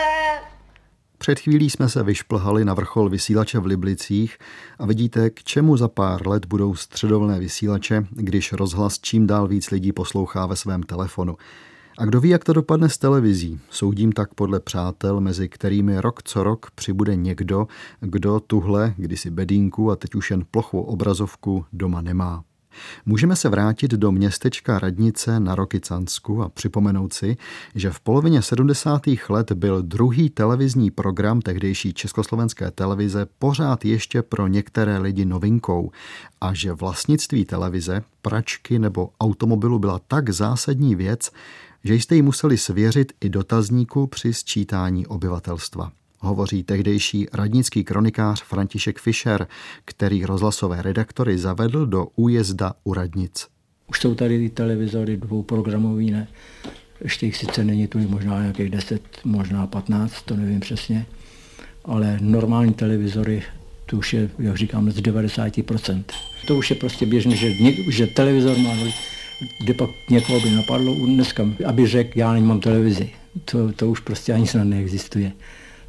Před 1.18 1.40
chvílí 1.40 1.70
jsme 1.70 1.90
se 1.90 2.04
vyšplhali 2.04 2.66
na 2.66 2.74
vrchol 2.74 3.10
vysílače 3.10 3.60
v 3.60 3.66
Liblicích 3.66 4.38
a 4.80 4.86
vidíte, 4.86 5.30
k 5.30 5.44
čemu 5.44 5.78
za 5.78 5.88
pár 5.88 6.28
let 6.28 6.46
budou 6.46 6.76
středovlné 6.76 7.40
vysílače, 7.40 8.06
když 8.12 8.54
rozhlas 8.54 9.00
čím 9.00 9.28
dál 9.28 9.48
víc 9.48 9.72
lidí 9.72 9.92
poslouchá 9.92 10.46
ve 10.46 10.56
svém 10.56 10.84
telefonu. 10.84 11.38
A 11.98 12.06
kdo 12.06 12.22
ví, 12.22 12.30
jak 12.30 12.44
to 12.44 12.54
dopadne 12.54 12.90
s 12.90 12.98
televizí? 12.98 13.60
Soudím 13.70 14.12
tak 14.12 14.34
podle 14.34 14.60
přátel, 14.60 15.22
mezi 15.22 15.50
kterými 15.50 16.02
rok 16.02 16.24
co 16.24 16.44
rok 16.44 16.72
přibude 16.76 17.16
někdo, 17.16 17.68
kdo 18.00 18.40
tuhle, 18.40 18.94
kdysi 18.98 19.30
bedínku 19.30 19.92
a 19.92 19.96
teď 19.96 20.16
už 20.16 20.32
jen 20.32 20.44
plochou 20.52 20.82
obrazovku 20.82 21.66
doma 21.74 22.02
nemá. 22.02 22.44
Můžeme 23.06 23.36
se 23.36 23.50
vrátit 23.50 23.92
do 23.92 24.12
městečka 24.12 24.80
Radnice 24.80 25.40
na 25.40 25.56
Rokycansku 25.56 26.44
a 26.44 26.50
připomenout 26.50 27.14
si, 27.14 27.38
že 27.76 27.92
v 27.92 28.00
polovině 28.00 28.42
70. 28.42 29.02
let 29.30 29.52
byl 29.52 29.82
druhý 29.82 30.30
televizní 30.30 30.92
program 30.92 31.42
tehdejší 31.42 31.94
československé 31.94 32.72
televize 32.72 33.28
pořád 33.40 33.86
ještě 33.86 34.22
pro 34.22 34.48
některé 34.48 34.98
lidi 34.98 35.26
novinkou 35.26 35.92
a 36.42 36.54
že 36.54 36.74
vlastnictví 36.74 37.46
televize, 37.46 38.04
pračky 38.22 38.80
nebo 38.80 39.10
automobilu 39.20 39.80
byla 39.80 40.00
tak 40.08 40.30
zásadní 40.30 40.96
věc, 40.96 41.32
že 41.86 41.94
jste 41.94 42.16
ji 42.16 42.22
museli 42.22 42.58
svěřit 42.58 43.14
i 43.22 43.30
dotazníku 43.30 44.08
při 44.08 44.34
sčítání 44.34 45.08
obyvatelstva 45.08 45.92
hovoří 46.26 46.64
tehdejší 46.64 47.28
radnický 47.34 47.84
kronikář 47.84 48.44
František 48.44 49.00
Fischer, 49.00 49.48
který 49.86 50.26
rozhlasové 50.26 50.82
redaktory 50.82 51.38
zavedl 51.38 51.86
do 51.86 52.08
újezda 52.16 52.74
u 52.84 52.94
radnic. 52.94 53.48
Už 53.88 54.00
jsou 54.00 54.16
tady 54.16 54.38
ty 54.38 54.50
televizory 54.50 55.18
dvouprogramový, 55.18 56.12
ne? 56.12 56.28
Ještě 57.04 57.26
jich 57.26 57.38
sice 57.38 57.64
není 57.64 57.88
tu 57.88 58.00
možná 58.00 58.42
nějakých 58.42 58.70
10, 58.70 59.02
možná 59.24 59.68
15, 59.68 60.22
to 60.26 60.36
nevím 60.36 60.60
přesně, 60.60 61.06
ale 61.86 62.18
normální 62.22 62.74
televizory, 62.74 63.44
to 63.86 63.98
už 63.98 64.14
je, 64.14 64.30
jak 64.40 64.58
říkám, 64.58 64.92
z 64.92 64.98
90%. 64.98 66.04
To 66.48 66.56
už 66.56 66.70
je 66.70 66.76
prostě 66.76 67.06
běžné, 67.06 67.36
že, 67.36 67.52
že 67.90 68.08
televizor 68.08 68.58
má, 68.58 68.76
kde 69.60 69.74
pak 69.74 69.90
někoho 70.10 70.40
by 70.40 70.50
napadlo 70.50 70.94
dneska, 70.94 71.44
aby 71.66 71.88
řekl, 71.88 72.12
já 72.16 72.34
nemám 72.34 72.60
televizi. 72.60 73.10
To, 73.46 73.74
to 73.74 73.88
už 73.88 74.00
prostě 74.00 74.34
ani 74.34 74.48
snad 74.48 74.64
neexistuje. 74.64 75.32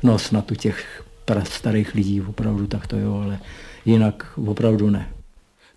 No 0.03 0.19
snad 0.19 0.51
u 0.51 0.55
těch 0.55 1.03
starých 1.45 1.95
lidí 1.95 2.21
opravdu 2.21 2.67
tak 2.67 2.87
to 2.87 2.97
jo, 2.97 3.21
ale 3.25 3.39
jinak 3.85 4.33
opravdu 4.47 4.91
ne. 4.91 5.09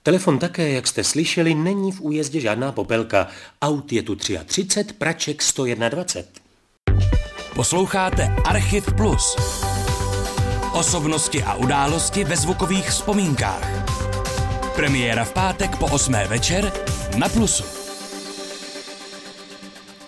Telefon 0.03 0.39
také, 0.39 0.69
jak 0.69 0.87
jste 0.87 1.03
slyšeli, 1.03 1.55
není 1.55 1.91
v 1.91 2.01
újezdě 2.01 2.39
žádná 2.39 2.71
popelka. 2.71 3.27
Aut 3.61 3.93
je 3.93 4.01
tu 4.01 4.15
33, 4.15 4.93
praček 4.97 5.41
121. 5.41 6.31
Posloucháte 7.55 8.35
Archiv 8.45 8.93
Plus. 8.93 9.35
Osobnosti 10.73 11.43
a 11.43 11.55
události 11.55 12.23
ve 12.23 12.37
zvukových 12.37 12.89
vzpomínkách. 12.89 13.85
Premiéra 14.75 15.25
v 15.25 15.33
pátek 15.33 15.75
po 15.75 15.85
8. 15.85 16.13
večer 16.13 16.71
na 17.19 17.29
Plusu. 17.29 17.63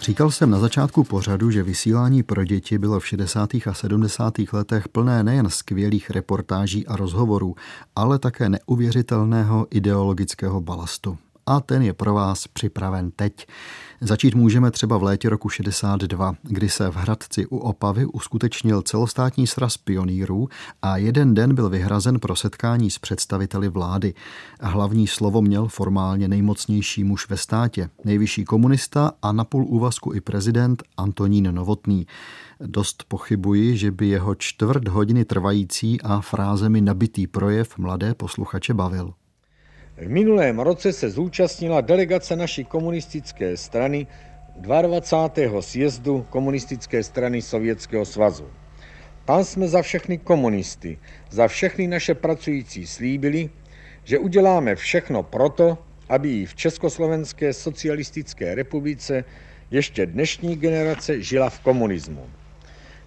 Říkal 0.01 0.31
jsem 0.31 0.49
na 0.49 0.59
začátku 0.59 1.03
pořadu, 1.03 1.51
že 1.51 1.63
vysílání 1.63 2.23
pro 2.23 2.45
děti 2.45 2.77
bylo 2.77 2.99
v 2.99 3.07
60. 3.07 3.49
a 3.65 3.73
70. 3.73 4.33
letech 4.53 4.87
plné 4.87 5.23
nejen 5.23 5.49
skvělých 5.49 6.09
reportáží 6.09 6.87
a 6.87 6.95
rozhovorů, 6.95 7.55
ale 7.95 8.19
také 8.19 8.49
neuvěřitelného 8.49 9.67
ideologického 9.71 10.61
balastu. 10.61 11.17
A 11.45 11.59
ten 11.59 11.81
je 11.81 11.93
pro 11.93 12.13
vás 12.13 12.47
připraven 12.47 13.11
teď. 13.11 13.47
Začít 14.01 14.35
můžeme 14.35 14.71
třeba 14.71 14.97
v 14.97 15.03
létě 15.03 15.29
roku 15.29 15.49
62, 15.49 16.35
kdy 16.43 16.69
se 16.69 16.89
v 16.89 16.95
Hradci 16.95 17.45
u 17.45 17.57
Opavy 17.57 18.05
uskutečnil 18.05 18.81
celostátní 18.81 19.47
sraz 19.47 19.77
pionýrů 19.77 20.49
a 20.81 20.97
jeden 20.97 21.33
den 21.33 21.55
byl 21.55 21.69
vyhrazen 21.69 22.19
pro 22.19 22.35
setkání 22.35 22.91
s 22.91 22.99
představiteli 22.99 23.69
vlády. 23.69 24.13
Hlavní 24.61 25.07
slovo 25.07 25.41
měl 25.41 25.67
formálně 25.67 26.27
nejmocnější 26.27 27.03
muž 27.03 27.29
ve 27.29 27.37
státě, 27.37 27.89
nejvyšší 28.05 28.45
komunista 28.45 29.11
a 29.21 29.31
na 29.31 29.43
půl 29.43 29.65
úvazku 29.65 30.13
i 30.13 30.21
prezident 30.21 30.83
Antonín 30.97 31.55
Novotný. 31.55 32.07
Dost 32.59 33.03
pochybuji, 33.07 33.77
že 33.77 33.91
by 33.91 34.07
jeho 34.07 34.35
čtvrt 34.35 34.87
hodiny 34.87 35.25
trvající 35.25 36.01
a 36.01 36.21
frázemi 36.21 36.81
nabitý 36.81 37.27
projev 37.27 37.77
mladé 37.77 38.13
posluchače 38.13 38.73
bavil. 38.73 39.13
V 40.01 40.09
minulém 40.09 40.59
roce 40.59 40.93
se 40.93 41.09
zúčastnila 41.09 41.81
delegace 41.81 42.35
naší 42.35 42.65
komunistické 42.65 43.57
strany 43.57 44.07
22. 44.55 45.61
sjezdu 45.61 46.25
komunistické 46.29 47.03
strany 47.03 47.41
Sovětského 47.41 48.05
svazu. 48.05 48.49
Tam 49.25 49.43
jsme 49.43 49.67
za 49.67 49.81
všechny 49.81 50.17
komunisty, 50.17 50.97
za 51.29 51.47
všechny 51.47 51.87
naše 51.87 52.13
pracující 52.13 52.87
slíbili, 52.87 53.49
že 54.03 54.19
uděláme 54.19 54.75
všechno 54.75 55.23
proto, 55.23 55.77
aby 56.09 56.41
i 56.41 56.45
v 56.45 56.55
Československé 56.55 57.53
socialistické 57.53 58.55
republice 58.55 59.23
ještě 59.71 60.05
dnešní 60.05 60.55
generace 60.55 61.21
žila 61.21 61.49
v 61.49 61.59
komunismu. 61.59 62.29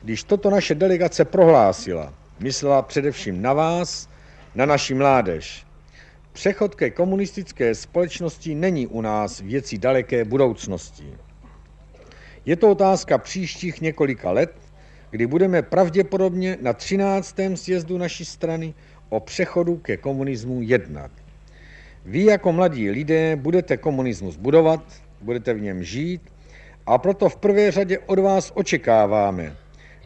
Když 0.02 0.24
toto 0.24 0.50
naše 0.50 0.74
delegace 0.74 1.24
prohlásila, 1.24 2.14
myslela 2.40 2.82
především 2.82 3.42
na 3.42 3.52
vás, 3.52 4.08
na 4.54 4.66
naši 4.66 4.94
mládež. 4.94 5.66
Přechod 6.34 6.74
ke 6.74 6.90
komunistické 6.90 7.74
společnosti 7.74 8.54
není 8.54 8.86
u 8.86 9.00
nás 9.00 9.40
věcí 9.40 9.78
daleké 9.78 10.24
budoucnosti. 10.24 11.14
Je 12.46 12.56
to 12.56 12.70
otázka 12.70 13.18
příštích 13.18 13.80
několika 13.80 14.30
let, 14.30 14.54
kdy 15.10 15.26
budeme 15.26 15.62
pravděpodobně 15.62 16.58
na 16.60 16.72
13. 16.72 17.36
sjezdu 17.54 17.98
naší 17.98 18.24
strany 18.24 18.74
o 19.08 19.20
přechodu 19.20 19.76
ke 19.76 19.96
komunismu 19.96 20.62
jednat. 20.62 21.10
Vy 22.04 22.24
jako 22.24 22.52
mladí 22.52 22.90
lidé 22.90 23.36
budete 23.36 23.76
komunismus 23.76 24.36
budovat, 24.36 24.82
budete 25.20 25.54
v 25.54 25.60
něm 25.60 25.84
žít 25.84 26.22
A 26.86 26.98
proto 26.98 27.28
v 27.28 27.36
prvé 27.36 27.70
řadě 27.70 27.98
od 27.98 28.18
vás 28.18 28.52
očekáváme, 28.54 29.56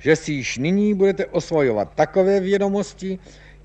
že 0.01 0.17
si 0.17 0.33
již 0.33 0.59
nyní 0.59 0.95
budete 0.95 1.27
osvojovat 1.27 1.93
takové 1.95 2.41
vědomosti, 2.41 3.19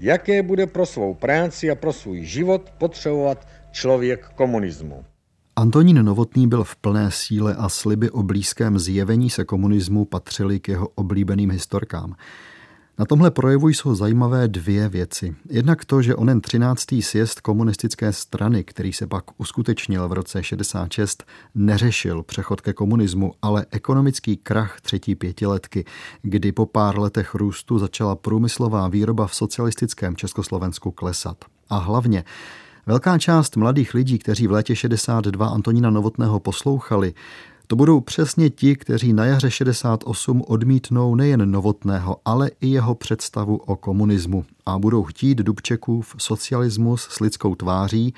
jaké 0.03 0.43
bude 0.43 0.67
pro 0.67 0.86
svou 0.86 1.13
práci 1.13 1.72
a 1.72 1.75
pro 1.75 1.93
svůj 1.93 2.25
život 2.25 2.69
potřebovat 2.77 3.48
člověk 3.72 4.29
komunismu. 4.36 5.05
Antonín 5.55 6.05
Novotný 6.05 6.48
byl 6.48 6.63
v 6.63 6.75
plné 6.75 7.12
síle 7.12 7.55
a 7.55 7.69
sliby 7.69 8.10
o 8.10 8.24
blízkém 8.24 8.79
zjevení 8.79 9.29
se 9.29 9.45
komunismu 9.45 10.05
patřily 10.05 10.60
k 10.60 10.67
jeho 10.67 10.88
oblíbeným 10.95 11.51
historkám. 11.51 12.15
Na 13.00 13.05
tomhle 13.05 13.31
projevu 13.31 13.69
jsou 13.69 13.95
zajímavé 13.95 14.47
dvě 14.47 14.89
věci. 14.89 15.35
Jednak 15.50 15.85
to, 15.85 16.01
že 16.01 16.15
onen 16.15 16.41
13. 16.41 16.85
sjezd 17.00 17.41
komunistické 17.41 18.13
strany, 18.13 18.63
který 18.63 18.93
se 18.93 19.07
pak 19.07 19.23
uskutečnil 19.38 20.07
v 20.07 20.13
roce 20.13 20.43
66, 20.43 21.23
neřešil 21.55 22.23
přechod 22.23 22.62
ke 22.62 22.73
komunismu, 22.73 23.33
ale 23.41 23.65
ekonomický 23.71 24.38
krach 24.38 24.81
třetí 24.81 25.15
pětiletky, 25.15 25.85
kdy 26.21 26.51
po 26.51 26.65
pár 26.65 27.00
letech 27.00 27.35
růstu 27.35 27.79
začala 27.79 28.15
průmyslová 28.15 28.88
výroba 28.88 29.27
v 29.27 29.35
socialistickém 29.35 30.15
Československu 30.15 30.91
klesat. 30.91 31.38
A 31.69 31.77
hlavně 31.77 32.23
Velká 32.85 33.17
část 33.17 33.57
mladých 33.57 33.93
lidí, 33.93 34.19
kteří 34.19 34.47
v 34.47 34.51
létě 34.51 34.75
62 34.75 35.47
Antonína 35.47 35.89
Novotného 35.89 36.39
poslouchali, 36.39 37.13
to 37.73 37.77
budou 37.77 38.01
přesně 38.01 38.49
ti, 38.49 38.75
kteří 38.75 39.13
na 39.13 39.25
jaře 39.25 39.51
68 39.51 40.43
odmítnou 40.47 41.15
nejen 41.15 41.51
Novotného, 41.51 42.17
ale 42.25 42.51
i 42.61 42.67
jeho 42.67 42.95
představu 42.95 43.55
o 43.55 43.75
komunismu 43.75 44.45
a 44.65 44.79
budou 44.79 45.03
chtít 45.03 45.37
Dubčekův 45.37 46.15
socialismus 46.17 47.01
s 47.01 47.19
lidskou 47.19 47.55
tváří, 47.55 48.13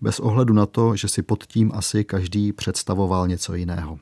bez 0.00 0.20
ohledu 0.20 0.54
na 0.54 0.66
to, 0.66 0.96
že 0.96 1.08
si 1.08 1.22
pod 1.22 1.44
tím 1.46 1.70
asi 1.74 2.04
každý 2.04 2.52
představoval 2.52 3.28
něco 3.28 3.54
jiného. 3.54 3.98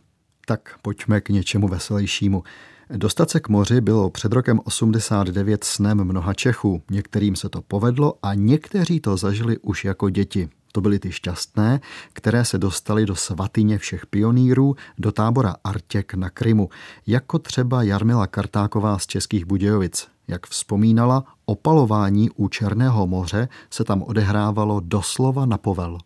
Tak 0.46 0.78
pojďme 0.82 1.20
k 1.20 1.28
něčemu 1.28 1.68
veselějšímu. 1.68 2.42
Dostat 2.90 3.30
se 3.30 3.40
k 3.40 3.49
moři 3.49 3.80
bylo 3.80 4.11
před 4.11 4.32
rokem 4.32 4.61
89 4.64 5.64
snem 5.64 6.04
mnoha 6.04 6.34
Čechů. 6.34 6.82
Některým 6.90 7.37
se 7.37 7.49
to 7.49 7.62
povedlo 7.62 8.14
a 8.23 8.34
někteří 8.34 9.00
to 9.00 9.16
zažili 9.16 9.58
už 9.58 9.84
jako 9.84 10.11
děti. 10.11 10.49
To 10.76 10.81
byly 10.81 10.99
ty 10.99 11.12
šťastné, 11.12 11.81
které 12.12 12.45
se 12.45 12.59
dostaly 12.59 13.07
do 13.07 13.16
svatyně 13.16 13.78
všech 13.78 14.07
pionýrů, 14.07 14.76
do 14.99 15.12
tábora 15.12 15.54
Artěk 15.64 16.14
na 16.14 16.31
Krymu, 16.31 16.69
jako 17.07 17.38
třeba 17.38 17.83
Jarmila 17.83 18.26
Kartáková 18.26 18.99
z 18.99 19.07
Českých 19.07 19.45
Budějovic. 19.45 20.09
Jak 20.28 20.47
vzpomínala, 20.47 21.25
opalování 21.45 22.31
u 22.31 22.49
Černého 22.49 23.07
moře 23.07 23.49
se 23.71 23.85
tam 23.85 24.02
odehrávalo 24.02 24.81
doslova 24.81 25.47
na 25.47 25.59
povel 25.59 25.99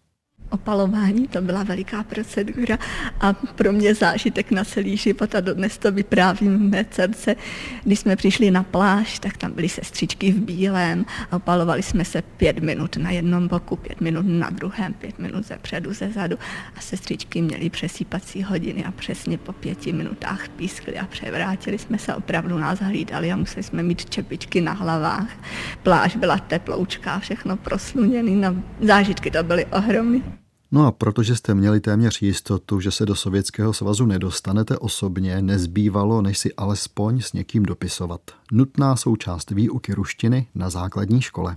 opalování, 0.50 1.28
to 1.28 1.42
byla 1.42 1.62
veliká 1.62 2.02
procedura 2.02 2.78
a 3.20 3.32
pro 3.32 3.72
mě 3.72 3.94
zážitek 3.94 4.50
na 4.50 4.64
celý 4.64 4.96
život 4.96 5.34
a 5.34 5.40
dodnes 5.40 5.78
to 5.78 5.92
vyprávím 5.92 6.70
mé 6.70 6.84
dcerce. 6.84 7.36
Když 7.84 7.98
jsme 7.98 8.16
přišli 8.16 8.50
na 8.50 8.62
pláž, 8.62 9.18
tak 9.18 9.36
tam 9.36 9.52
byly 9.52 9.68
sestřičky 9.68 10.32
v 10.32 10.40
bílém 10.40 11.04
a 11.30 11.36
opalovali 11.36 11.82
jsme 11.82 12.04
se 12.04 12.22
pět 12.22 12.58
minut 12.58 12.96
na 12.96 13.10
jednom 13.10 13.48
boku, 13.48 13.76
pět 13.76 14.00
minut 14.00 14.26
na 14.28 14.50
druhém, 14.50 14.94
pět 14.94 15.18
minut 15.18 15.46
ze 15.46 15.58
předu, 15.58 15.92
ze 15.92 16.10
zadu 16.10 16.36
a 16.76 16.80
sestřičky 16.80 17.42
měly 17.42 17.70
přesýpací 17.70 18.42
hodiny 18.42 18.84
a 18.84 18.90
přesně 18.90 19.38
po 19.38 19.52
pěti 19.52 19.92
minutách 19.92 20.48
pískli 20.48 20.98
a 20.98 21.06
převrátili 21.06 21.78
jsme 21.78 21.98
se, 21.98 22.14
opravdu 22.14 22.58
nás 22.58 22.78
hlídali 22.78 23.32
a 23.32 23.36
museli 23.36 23.62
jsme 23.62 23.82
mít 23.82 24.10
čepičky 24.10 24.60
na 24.60 24.72
hlavách. 24.72 25.30
Pláž 25.82 26.16
byla 26.16 26.38
teploučká, 26.38 27.18
všechno 27.18 27.56
prosluněný, 27.56 28.36
no, 28.36 28.56
zážitky 28.80 29.30
to 29.30 29.42
byly 29.42 29.66
ohromné. 29.66 30.37
No 30.72 30.86
a 30.86 30.92
protože 30.92 31.36
jste 31.36 31.54
měli 31.54 31.80
téměř 31.80 32.22
jistotu, 32.22 32.80
že 32.80 32.90
se 32.90 33.06
do 33.06 33.14
Sovětského 33.14 33.72
svazu 33.72 34.06
nedostanete 34.06 34.78
osobně, 34.78 35.42
nezbývalo, 35.42 36.22
než 36.22 36.38
si 36.38 36.54
alespoň 36.54 37.20
s 37.20 37.32
někým 37.32 37.62
dopisovat. 37.62 38.20
Nutná 38.52 38.96
součást 38.96 39.50
výuky 39.50 39.94
ruštiny 39.94 40.46
na 40.54 40.70
základní 40.70 41.22
škole. 41.22 41.56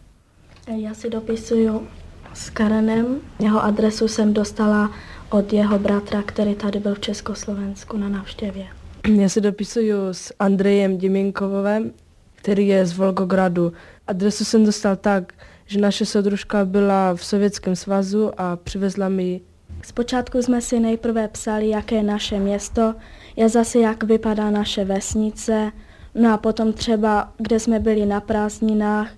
Já 0.78 0.94
si 0.94 1.10
dopisuju 1.10 1.88
s 2.34 2.50
Karenem. 2.50 3.06
Jeho 3.40 3.64
adresu 3.64 4.08
jsem 4.08 4.34
dostala 4.34 4.92
od 5.30 5.54
jeho 5.54 5.80
bratra, 5.80 6.22
který 6.22 6.56
tady 6.56 6.80
byl 6.80 6.96
v 6.96 7.00
Československu 7.00 7.98
na 7.98 8.10
návštěvě. 8.10 8.68
Já 9.08 9.30
si 9.30 9.42
dopisuju 9.42 9.96
s 10.12 10.34
Andrejem 10.40 10.98
Diminkovem, 10.98 11.92
který 12.36 12.68
je 12.68 12.86
z 12.86 12.98
Volgogradu. 12.98 13.74
Adresu 14.08 14.46
jsem 14.46 14.66
dostal 14.66 14.96
tak, 14.96 15.34
že 15.72 15.80
naše 15.80 16.06
soudružka 16.06 16.66
byla 16.66 17.16
v 17.16 17.26
Sovětském 17.26 17.76
svazu 17.76 18.32
a 18.38 18.56
přivezla 18.56 19.10
mi 19.10 19.24
ji. 19.24 19.42
Zpočátku 19.84 20.38
jsme 20.42 20.62
si 20.62 20.80
nejprve 20.80 21.28
psali, 21.28 21.70
jaké 21.70 21.96
je 21.96 22.04
naše 22.04 22.40
město, 22.40 22.96
je 23.36 23.50
zase 23.50 23.80
jak 23.80 24.04
vypadá 24.04 24.52
naše 24.52 24.86
vesnice, 24.86 25.72
no 26.16 26.34
a 26.34 26.38
potom 26.38 26.74
třeba, 26.74 27.34
kde 27.38 27.60
jsme 27.60 27.80
byli 27.80 28.06
na 28.06 28.22
prázdninách, 28.22 29.12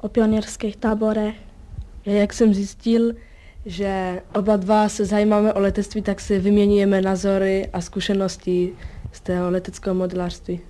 o 0.00 0.08
pionýrských 0.08 0.76
táborech. 0.76 1.34
Jak 2.06 2.32
jsem 2.32 2.54
zjistil, 2.54 3.12
že 3.66 4.22
oba 4.34 4.56
dva 4.56 4.88
se 4.88 5.04
zajímáme 5.04 5.52
o 5.52 5.60
letectví, 5.60 6.02
tak 6.02 6.20
si 6.20 6.38
vyměňujeme 6.38 7.00
názory 7.00 7.68
a 7.72 7.80
zkušenosti 7.80 8.72
z 9.12 9.20
toho 9.20 9.50
leteckého 9.50 9.94
modelářství. 9.94 10.60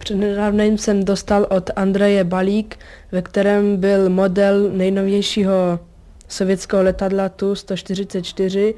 Přednedávným 0.00 0.78
jsem 0.78 1.04
dostal 1.04 1.46
od 1.50 1.70
Andreje 1.76 2.24
balík, 2.24 2.78
ve 3.12 3.22
kterém 3.22 3.76
byl 3.76 4.10
model 4.10 4.70
nejnovějšího 4.72 5.80
sovětského 6.28 6.82
letadla 6.82 7.28
Tu-144 7.28 8.74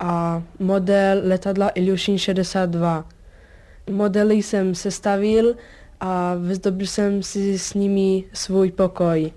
a 0.00 0.42
model 0.58 1.20
letadla 1.24 1.68
Ilyushin 1.68 2.18
62. 2.18 3.08
Modely 3.90 4.34
jsem 4.34 4.74
sestavil 4.74 5.54
a 6.00 6.34
vyzdobil 6.34 6.86
jsem 6.86 7.22
si 7.22 7.58
s 7.58 7.74
nimi 7.74 8.24
svůj 8.32 8.70
pokoj. 8.70 9.32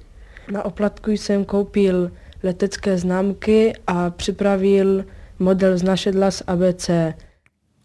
Na 0.52 0.66
oplatku 0.66 1.12
jsem 1.12 1.46
koupil 1.46 2.12
letecké 2.44 2.98
známky 2.98 3.74
a 3.88 4.10
připravil 4.10 5.06
model 5.40 5.78
z 5.78 5.84
našedla 5.84 6.32
z 6.32 6.44
ABC. 6.48 6.90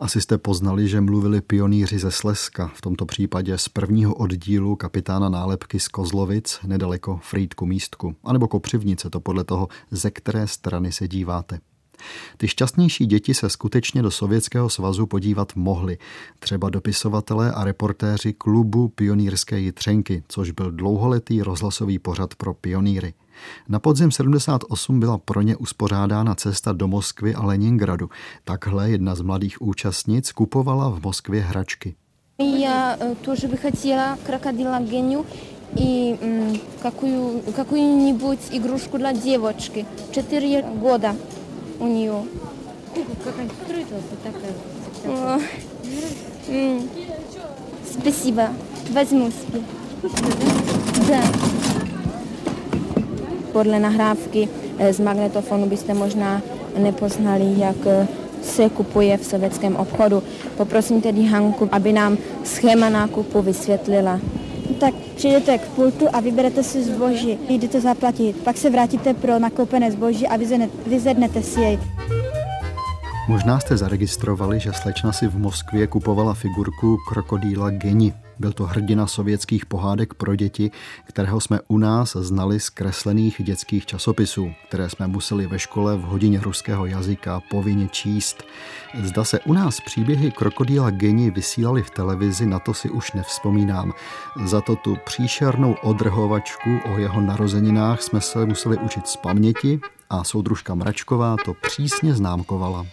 Asi 0.03 0.21
jste 0.21 0.39
poznali, 0.39 0.89
že 0.89 1.01
mluvili 1.01 1.41
pionýři 1.41 1.99
ze 1.99 2.11
Slezska, 2.11 2.71
v 2.75 2.81
tomto 2.81 3.07
případě 3.07 3.59
z 3.59 3.69
prvního 3.69 4.15
oddílu 4.15 4.77
kapitána 4.77 5.29
nálepky 5.29 5.81
z 5.81 5.89
Kozlovic, 5.89 6.59
nedaleko 6.67 7.21
Frýdku 7.23 7.67
místku, 7.67 8.15
anebo 8.25 8.49
Kopřivnice, 8.49 9.11
to 9.11 9.21
podle 9.21 9.45
toho, 9.45 9.69
ze 9.91 10.11
které 10.11 10.47
strany 10.47 10.93
se 10.93 11.09
díváte. 11.09 11.59
Ty 12.38 12.48
šťastnější 12.48 13.06
děti 13.06 13.34
se 13.34 13.50
skutečně 13.50 14.02
do 14.02 14.12
Sovětského 14.12 14.70
svazu 14.70 15.08
podívat 15.08 15.56
mohly, 15.56 15.98
třeba 16.40 16.70
dopisovatelé 16.70 17.52
a 17.52 17.64
reportéři 17.64 18.34
klubu 18.34 18.88
pionýrské 18.88 19.60
jitřenky, 19.60 20.24
což 20.28 20.52
byl 20.52 20.72
dlouholetý 20.72 21.42
rozhlasový 21.42 22.00
pořad 22.00 22.36
pro 22.36 22.54
pionýry. 22.54 23.14
Na 23.70 23.80
podzim 23.80 24.12
78 24.12 25.00
byla 25.00 25.18
pro 25.18 25.42
ně 25.42 25.56
uspořádána 25.56 26.36
cesta 26.36 26.74
do 26.74 26.88
Moskvy 26.88 27.36
a 27.36 27.46
Leningradu. 27.46 28.10
Takhle 28.44 28.90
jedna 28.90 29.16
z 29.16 29.22
mladých 29.22 29.62
účastnic 29.62 30.32
kupovala 30.32 30.90
v 30.90 31.02
Moskvě 31.04 31.42
hračky. 31.42 31.96
Já 32.40 32.98
тоже 33.22 33.48
бы 33.48 33.58
хотела 33.58 34.18
крокодила 34.26 34.80
Геню 34.80 35.26
и 35.76 36.16
какую, 36.82 37.42
какую-нибудь 37.56 38.40
игрушку 38.52 38.98
для 38.98 39.12
девочки. 39.12 39.86
Четыре 40.12 40.62
года 40.62 41.16
у 41.82 41.88
нее. 41.88 42.24
Спасибо. 47.92 48.50
Возьму 48.94 49.32
себе. 49.32 49.62
Да. 51.08 51.24
Podle 53.54 53.80
nahrávky 53.80 54.50
z 54.92 55.00
magnetofonu 55.00 55.66
byste 55.66 55.94
možná 55.94 56.42
nepoznali, 56.78 57.60
jak 57.60 57.76
se 58.44 58.70
kupuje 58.70 59.18
v 59.18 59.26
sovětském 59.26 59.76
obchodu. 59.76 60.24
Poprosím 60.58 61.02
tedy 61.02 61.24
Hanku, 61.24 61.70
aby 61.72 61.94
nám 61.94 62.18
schéma 62.44 62.90
nákupu 62.90 63.42
vysvětlila. 63.42 64.20
Tak 64.83 64.95
přijdete 64.95 65.59
k 65.59 65.69
pultu 65.69 66.07
a 66.13 66.21
vyberete 66.21 66.63
si 66.63 66.85
zboží, 66.85 67.39
jdete 67.49 67.81
zaplatit, 67.81 68.37
pak 68.45 68.57
se 68.57 68.71
vrátíte 68.71 69.15
pro 69.15 69.39
nakoupené 69.39 69.93
zboží 69.93 70.27
a 70.29 70.37
vyzednete 70.87 71.43
si 71.43 71.61
jej. 71.61 71.79
Možná 73.29 73.61
jste 73.61 73.77
zaregistrovali, 73.77 74.61
že 74.61 74.73
slečna 74.73 75.13
si 75.13 75.27
v 75.27 75.39
Moskvě 75.39 75.87
kupovala 75.87 76.35
figurku 76.35 76.99
krokodýla 77.09 77.71
Geni. 77.71 78.13
Byl 78.39 78.53
to 78.53 78.65
hrdina 78.65 79.07
sovětských 79.07 79.67
pohádek 79.67 80.15
pro 80.15 80.37
děti, 80.37 80.71
kterého 81.05 81.41
jsme 81.41 81.61
u 81.69 81.79
nás 81.79 82.17
znali 82.21 82.61
z 82.61 82.71
kreslených 82.71 83.43
dětských 83.43 83.87
časopisů, 83.87 84.53
které 84.69 84.91
jsme 84.91 85.07
museli 85.07 85.47
ve 85.47 85.59
škole 85.59 85.97
v 85.97 86.01
hodině 86.01 86.41
ruského 86.41 86.87
jazyka 86.87 87.41
povinně 87.51 87.89
číst. 87.89 88.43
Zda 89.03 89.25
se 89.25 89.41
u 89.41 89.53
nás 89.53 89.81
příběhy 89.81 90.31
krokodýla 90.31 90.91
Geni 90.91 91.31
vysílali 91.31 91.83
v 91.83 91.91
televizi, 91.91 92.47
na 92.47 92.59
to 92.59 92.75
si 92.75 92.91
už 92.91 93.13
nevzpomínám. 93.13 93.93
Za 94.45 94.61
to 94.61 94.77
tu 94.77 94.97
příšernou 95.05 95.77
odrhovačku 95.83 96.71
o 96.95 96.99
jeho 96.99 97.21
narozeninách 97.21 98.03
jsme 98.03 98.21
se 98.21 98.47
museli 98.47 98.79
učit 98.79 99.07
z 99.07 99.17
paměti 99.17 99.81
a 100.11 100.25
soudružka 100.25 100.75
Mračková 100.75 101.37
to 101.45 101.55
přísně 101.55 102.15
známkovala. 102.15 102.87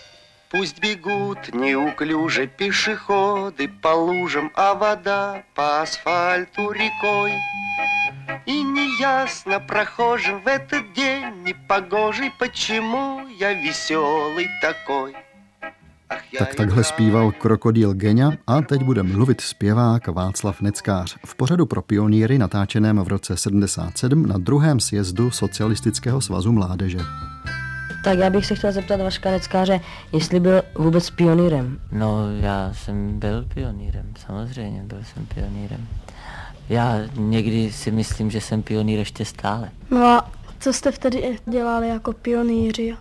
Пусть 0.50 0.80
бегут 0.80 1.52
неуклюже 1.52 2.46
пешеходы 2.46 3.68
по 3.82 3.88
лужам, 3.88 4.52
а 4.54 4.74
вода 4.74 5.42
по 5.54 5.82
асфальту 5.82 6.70
рекой. 6.70 7.32
И 8.46 8.62
неясно 8.62 9.58
прохожим 9.58 10.40
в 10.42 10.46
этот 10.46 10.92
день 10.92 11.42
непогожий, 11.42 12.30
почему 12.38 13.26
я 13.40 13.52
веселый 13.52 14.48
такой. 14.60 15.16
Tak 16.38 16.54
takhle 16.54 16.84
zpíval 16.84 17.32
krokodýl 17.32 17.94
Genia 17.94 18.32
a 18.46 18.62
teď 18.62 18.82
bude 18.82 19.02
mluvit 19.02 19.40
zpěvák 19.40 20.08
Václav 20.08 20.60
Neckář 20.60 21.16
v 21.26 21.34
pořadu 21.34 21.66
pro 21.66 21.82
pionýry 21.82 22.38
natáčeném 22.38 22.98
v 22.98 23.08
roce 23.08 23.36
77 23.36 24.26
na 24.26 24.38
druhém 24.38 24.80
sjezdu 24.80 25.30
Socialistického 25.30 26.20
svazu 26.20 26.52
mládeže. 26.52 26.98
Tak 28.03 28.19
já 28.19 28.29
bych 28.29 28.45
se 28.45 28.55
chtěl 28.55 28.71
zeptat 28.71 29.01
Vaška 29.01 29.31
Neckáře, 29.31 29.79
jestli 30.13 30.39
byl 30.39 30.61
vůbec 30.77 31.09
pionýrem. 31.09 31.79
No, 31.91 32.35
já 32.39 32.71
jsem 32.73 33.19
byl 33.19 33.45
pionýrem, 33.53 34.13
samozřejmě 34.25 34.83
byl 34.83 34.99
jsem 35.03 35.25
pionýrem. 35.25 35.87
Já 36.69 36.95
někdy 37.15 37.71
si 37.71 37.91
myslím, 37.91 38.31
že 38.31 38.41
jsem 38.41 38.63
pionýr 38.63 38.99
ještě 38.99 39.25
stále. 39.25 39.69
No 39.91 40.05
a 40.05 40.31
co 40.59 40.73
jste 40.73 40.91
vtedy 40.91 41.37
dělali 41.45 41.89
jako 41.89 42.13
pionýři? 42.13 42.95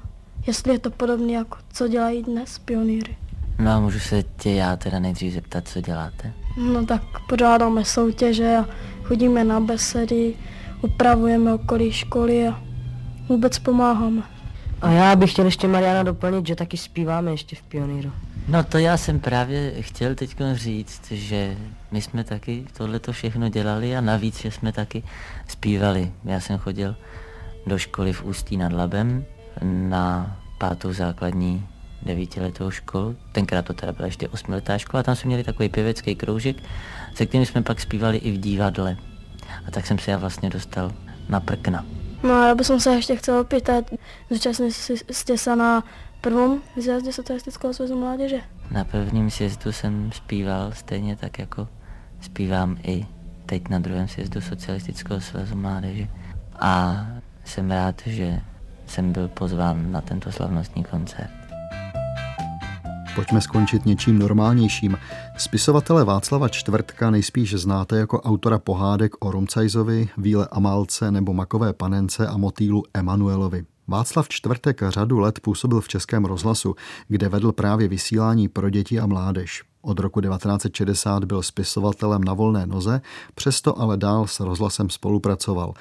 Jestli 0.46 0.72
je 0.72 0.78
to 0.78 0.90
podobné, 0.90 1.32
jako 1.32 1.58
co 1.72 1.88
dělají 1.88 2.22
dnes 2.22 2.58
pionýři? 2.58 3.16
No 3.58 3.70
a 3.70 3.80
můžu 3.80 3.98
se 3.98 4.22
tě 4.22 4.50
já 4.50 4.76
teda 4.76 4.98
nejdřív 4.98 5.34
zeptat, 5.34 5.68
co 5.68 5.80
děláte? 5.80 6.32
No 6.56 6.86
tak 6.86 7.02
pořádáme 7.28 7.84
soutěže 7.84 8.56
a 8.56 8.66
chodíme 9.02 9.44
na 9.44 9.60
besedy, 9.60 10.34
upravujeme 10.82 11.54
okolí 11.54 11.92
školy 11.92 12.48
a 12.48 12.60
vůbec 13.28 13.58
pomáháme. 13.58 14.22
A 14.82 14.90
já 14.90 15.16
bych 15.16 15.32
chtěl 15.32 15.44
ještě 15.44 15.68
Mariana 15.68 16.02
doplnit, 16.02 16.46
že 16.46 16.54
taky 16.54 16.76
zpíváme 16.76 17.30
ještě 17.30 17.56
v 17.56 17.62
Pioníru. 17.62 18.12
No 18.48 18.64
to 18.64 18.78
já 18.78 18.96
jsem 18.96 19.20
právě 19.20 19.82
chtěl 19.82 20.14
teď 20.14 20.36
říct, 20.52 21.12
že 21.12 21.56
my 21.90 22.02
jsme 22.02 22.24
taky 22.24 22.64
tohleto 22.76 23.12
všechno 23.12 23.48
dělali 23.48 23.96
a 23.96 24.00
navíc, 24.00 24.40
že 24.40 24.50
jsme 24.50 24.72
taky 24.72 25.02
zpívali. 25.48 26.12
Já 26.24 26.40
jsem 26.40 26.58
chodil 26.58 26.96
do 27.66 27.78
školy 27.78 28.12
v 28.12 28.24
Ústí 28.24 28.56
nad 28.56 28.72
Labem 28.72 29.24
na 29.62 30.36
pátou 30.58 30.92
základní 30.92 31.66
devítiletou 32.02 32.70
školu. 32.70 33.16
Tenkrát 33.32 33.64
to 33.64 33.74
teda 33.74 33.92
byla 33.92 34.06
ještě 34.06 34.28
osmiletá 34.28 34.78
škola, 34.78 35.02
tam 35.02 35.16
jsme 35.16 35.28
měli 35.28 35.44
takový 35.44 35.68
pěvecký 35.68 36.14
kroužek, 36.14 36.56
se 37.14 37.26
kterým 37.26 37.46
jsme 37.46 37.62
pak 37.62 37.80
zpívali 37.80 38.16
i 38.16 38.32
v 38.32 38.40
divadle. 38.40 38.96
A 39.66 39.70
tak 39.70 39.86
jsem 39.86 39.98
se 39.98 40.10
já 40.10 40.16
vlastně 40.16 40.50
dostal 40.50 40.92
na 41.28 41.40
prkna. 41.40 41.84
No 42.22 42.34
a 42.34 42.46
já 42.46 42.54
bych 42.54 42.66
se 42.66 42.94
ještě 42.94 43.16
chtěl 43.16 43.44
pýtat, 43.44 43.84
zúčastnili 44.30 44.72
jste 45.10 45.38
se 45.38 45.56
na 45.56 45.84
prvom 46.20 46.62
zjezdu 46.76 47.12
Socialistického 47.12 47.74
svazu 47.74 47.98
mládeže? 47.98 48.40
Na 48.70 48.84
prvním 48.84 49.30
sjezdu 49.30 49.72
jsem 49.72 50.12
zpíval 50.12 50.72
stejně 50.72 51.16
tak, 51.16 51.38
jako 51.38 51.68
zpívám 52.20 52.76
i 52.82 53.06
teď 53.46 53.68
na 53.68 53.78
druhém 53.78 54.08
sjezdu 54.08 54.40
Socialistického 54.40 55.20
svazu 55.20 55.56
mládeže. 55.56 56.08
A 56.60 57.06
jsem 57.44 57.70
rád, 57.70 58.02
že 58.06 58.40
jsem 58.86 59.12
byl 59.12 59.28
pozván 59.28 59.92
na 59.92 60.00
tento 60.00 60.32
slavnostní 60.32 60.84
koncert. 60.84 61.37
Pojďme 63.18 63.40
skončit 63.40 63.86
něčím 63.86 64.18
normálnějším. 64.18 64.98
Spisovatele 65.36 66.04
Václava 66.04 66.48
Čtvrtka 66.48 67.10
nejspíš 67.10 67.54
znáte 67.54 67.98
jako 67.98 68.20
autora 68.20 68.58
pohádek 68.58 69.24
o 69.24 69.30
Rumcajzovi, 69.30 70.08
Víle 70.18 70.48
Amálce 70.50 71.10
nebo 71.10 71.32
Makové 71.34 71.72
panence 71.72 72.26
a 72.26 72.36
motýlu 72.36 72.82
Emanuelovi. 72.94 73.64
Václav 73.88 74.28
Čtvrtek 74.28 74.82
řadu 74.88 75.18
let 75.18 75.40
působil 75.40 75.80
v 75.80 75.88
Českém 75.88 76.24
rozhlasu, 76.24 76.74
kde 77.08 77.28
vedl 77.28 77.52
právě 77.52 77.88
vysílání 77.88 78.48
pro 78.48 78.70
děti 78.70 79.00
a 79.00 79.06
mládež. 79.06 79.62
Od 79.82 79.98
roku 79.98 80.20
1960 80.20 81.24
byl 81.24 81.42
spisovatelem 81.42 82.24
na 82.24 82.34
volné 82.34 82.66
noze, 82.66 83.00
přesto 83.34 83.80
ale 83.80 83.96
dál 83.96 84.26
s 84.26 84.40
rozhlasem 84.40 84.90
spolupracoval. 84.90 85.74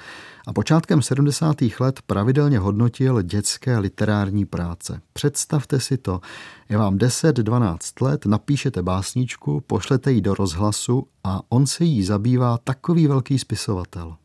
A 0.46 0.52
počátkem 0.52 1.02
70. 1.02 1.56
let 1.80 2.00
pravidelně 2.06 2.58
hodnotil 2.58 3.22
dětské 3.22 3.78
literární 3.78 4.44
práce. 4.44 5.00
Představte 5.12 5.80
si 5.80 5.96
to, 5.96 6.20
je 6.68 6.78
vám 6.78 6.96
10-12 6.96 8.06
let, 8.06 8.26
napíšete 8.26 8.82
básničku, 8.82 9.60
pošlete 9.66 10.12
ji 10.12 10.20
do 10.20 10.34
rozhlasu 10.34 11.06
a 11.24 11.40
on 11.48 11.66
se 11.66 11.84
jí 11.84 12.04
zabývá 12.04 12.58
takový 12.58 13.06
velký 13.06 13.38
spisovatel. 13.38 14.16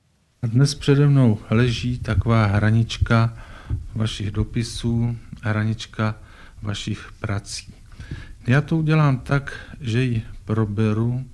Dnes 0.44 0.76
přede 0.76 1.08
mnou 1.08 1.38
leží 1.50 2.00
taková 2.00 2.46
hranička 2.46 3.34
vašich 3.96 4.32
dopisů, 4.32 5.18
hranička 5.42 6.16
vašich 6.62 7.12
prací. 7.20 7.74
Já 8.48 8.62
to 8.62 8.78
udělám 8.78 9.20
tak, 9.20 9.76
že 9.82 10.04
ji 10.04 10.24
proberu, 10.46 11.26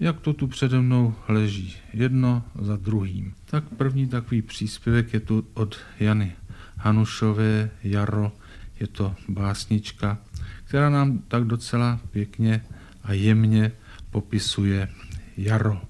jak 0.00 0.20
to 0.20 0.32
tu 0.32 0.46
přede 0.46 0.80
mnou 0.80 1.14
leží, 1.28 1.76
jedno 1.92 2.42
za 2.60 2.76
druhým. 2.76 3.34
Tak 3.44 3.64
první 3.64 4.08
takový 4.08 4.42
příspěvek 4.42 5.14
je 5.14 5.20
tu 5.20 5.46
od 5.54 5.76
Jany 6.00 6.32
Hanušové, 6.76 7.70
Jaro, 7.84 8.32
je 8.80 8.86
to 8.86 9.14
básnička, 9.28 10.18
která 10.64 10.90
nám 10.90 11.18
tak 11.18 11.44
docela 11.44 12.00
pěkně 12.10 12.64
a 13.02 13.12
jemně 13.12 13.72
popisuje 14.10 14.88
jaro. 15.36 15.80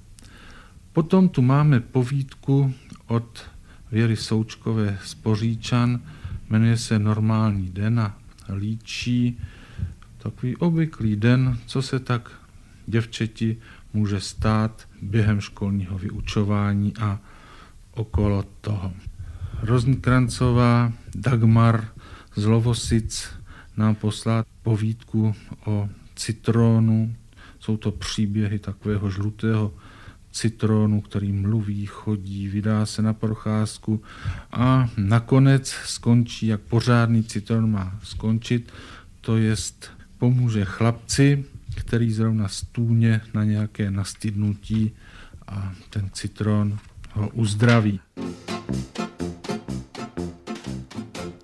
Potom 0.93 1.29
tu 1.29 1.43
máme 1.43 1.81
povídku 1.81 2.75
od 3.07 3.51
Věry 3.93 4.17
Součkové 4.17 4.99
z 5.05 5.15
Poříčan, 5.15 6.01
jmenuje 6.49 6.77
se 6.77 6.99
Normální 6.99 7.71
den 7.71 8.01
a 8.01 8.17
líčí 8.55 9.39
takový 10.19 10.57
obvyklý 10.57 11.17
den, 11.17 11.59
co 11.67 11.83
se 11.83 11.99
tak 11.99 12.31
děvčeti 12.87 13.57
může 13.93 14.21
stát 14.21 14.89
během 15.03 15.41
školního 15.41 15.99
vyučování 15.99 16.97
a 16.97 17.19
okolo 17.91 18.45
toho. 18.61 18.93
Rozenkrancová 19.63 20.93
Dagmar 21.15 21.89
z 22.37 22.45
Lovosic 22.45 23.29
nám 23.77 23.95
poslala 23.95 24.45
povídku 24.63 25.35
o 25.65 25.89
citronu. 26.17 27.15
Jsou 27.61 27.77
to 27.77 27.91
příběhy 27.91 28.59
takového 28.59 29.11
žlutého 29.11 29.73
citronu, 30.33 31.01
který 31.01 31.33
mluví, 31.33 31.87
chodí, 31.87 32.49
vydá 32.49 32.87
se 32.87 33.03
na 33.03 33.13
procházku 33.13 34.03
a 34.53 34.91
nakonec 34.97 35.69
skončí, 35.69 36.47
jak 36.47 36.61
pořádný 36.61 37.25
citron 37.25 37.71
má 37.71 37.99
skončit, 38.03 38.73
to 39.21 39.37
jest 39.37 39.91
pomůže 40.19 40.65
chlapci, 40.65 41.45
který 41.77 42.13
zrovna 42.13 42.49
stůně 42.49 43.21
na 43.35 43.45
nějaké 43.45 43.91
nastydnutí 43.91 44.93
a 45.47 45.73
ten 45.91 46.11
citron 46.13 46.79
ho 47.13 47.29
uzdraví. 47.29 48.01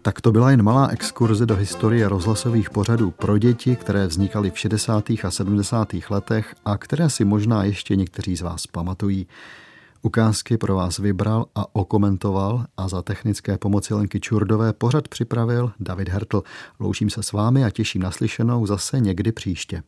Tak 0.05 0.21
to 0.21 0.33
byla 0.33 0.51
jen 0.51 0.63
malá 0.63 0.89
exkurze 0.89 1.47
do 1.47 1.57
historie 1.57 2.09
rozhlasových 2.09 2.71
pořadů 2.71 3.11
pro 3.11 3.39
děti, 3.39 3.77
které 3.77 4.07
vznikaly 4.07 4.51
v 4.51 4.59
60. 4.59 5.11
a 5.25 5.31
70. 5.31 5.89
letech 6.11 6.55
a 6.65 6.79
které 6.79 7.11
si 7.11 7.25
možná 7.25 7.65
ještě 7.65 7.97
někteří 7.97 8.37
z 8.37 8.41
vás 8.43 8.67
pamatují. 8.67 9.27
Ukázky 10.03 10.57
pro 10.57 10.75
vás 10.75 10.99
vybral 10.99 11.47
a 11.55 11.75
okomentoval 11.75 12.65
a 12.77 12.89
za 12.89 13.03
technické 13.03 13.59
pomoci 13.59 13.95
Lenky 13.95 14.21
Čurdové 14.21 14.73
pořad 14.73 15.09
připravil 15.09 15.73
David 15.81 16.09
Hertl. 16.09 16.43
Loučím 16.81 17.11
se 17.11 17.23
s 17.23 17.33
vámi 17.33 17.65
a 17.65 17.71
těším 17.71 18.03
naslyšenou 18.03 18.67
zase 18.67 19.01
někdy 19.01 19.33
příště. 19.33 19.83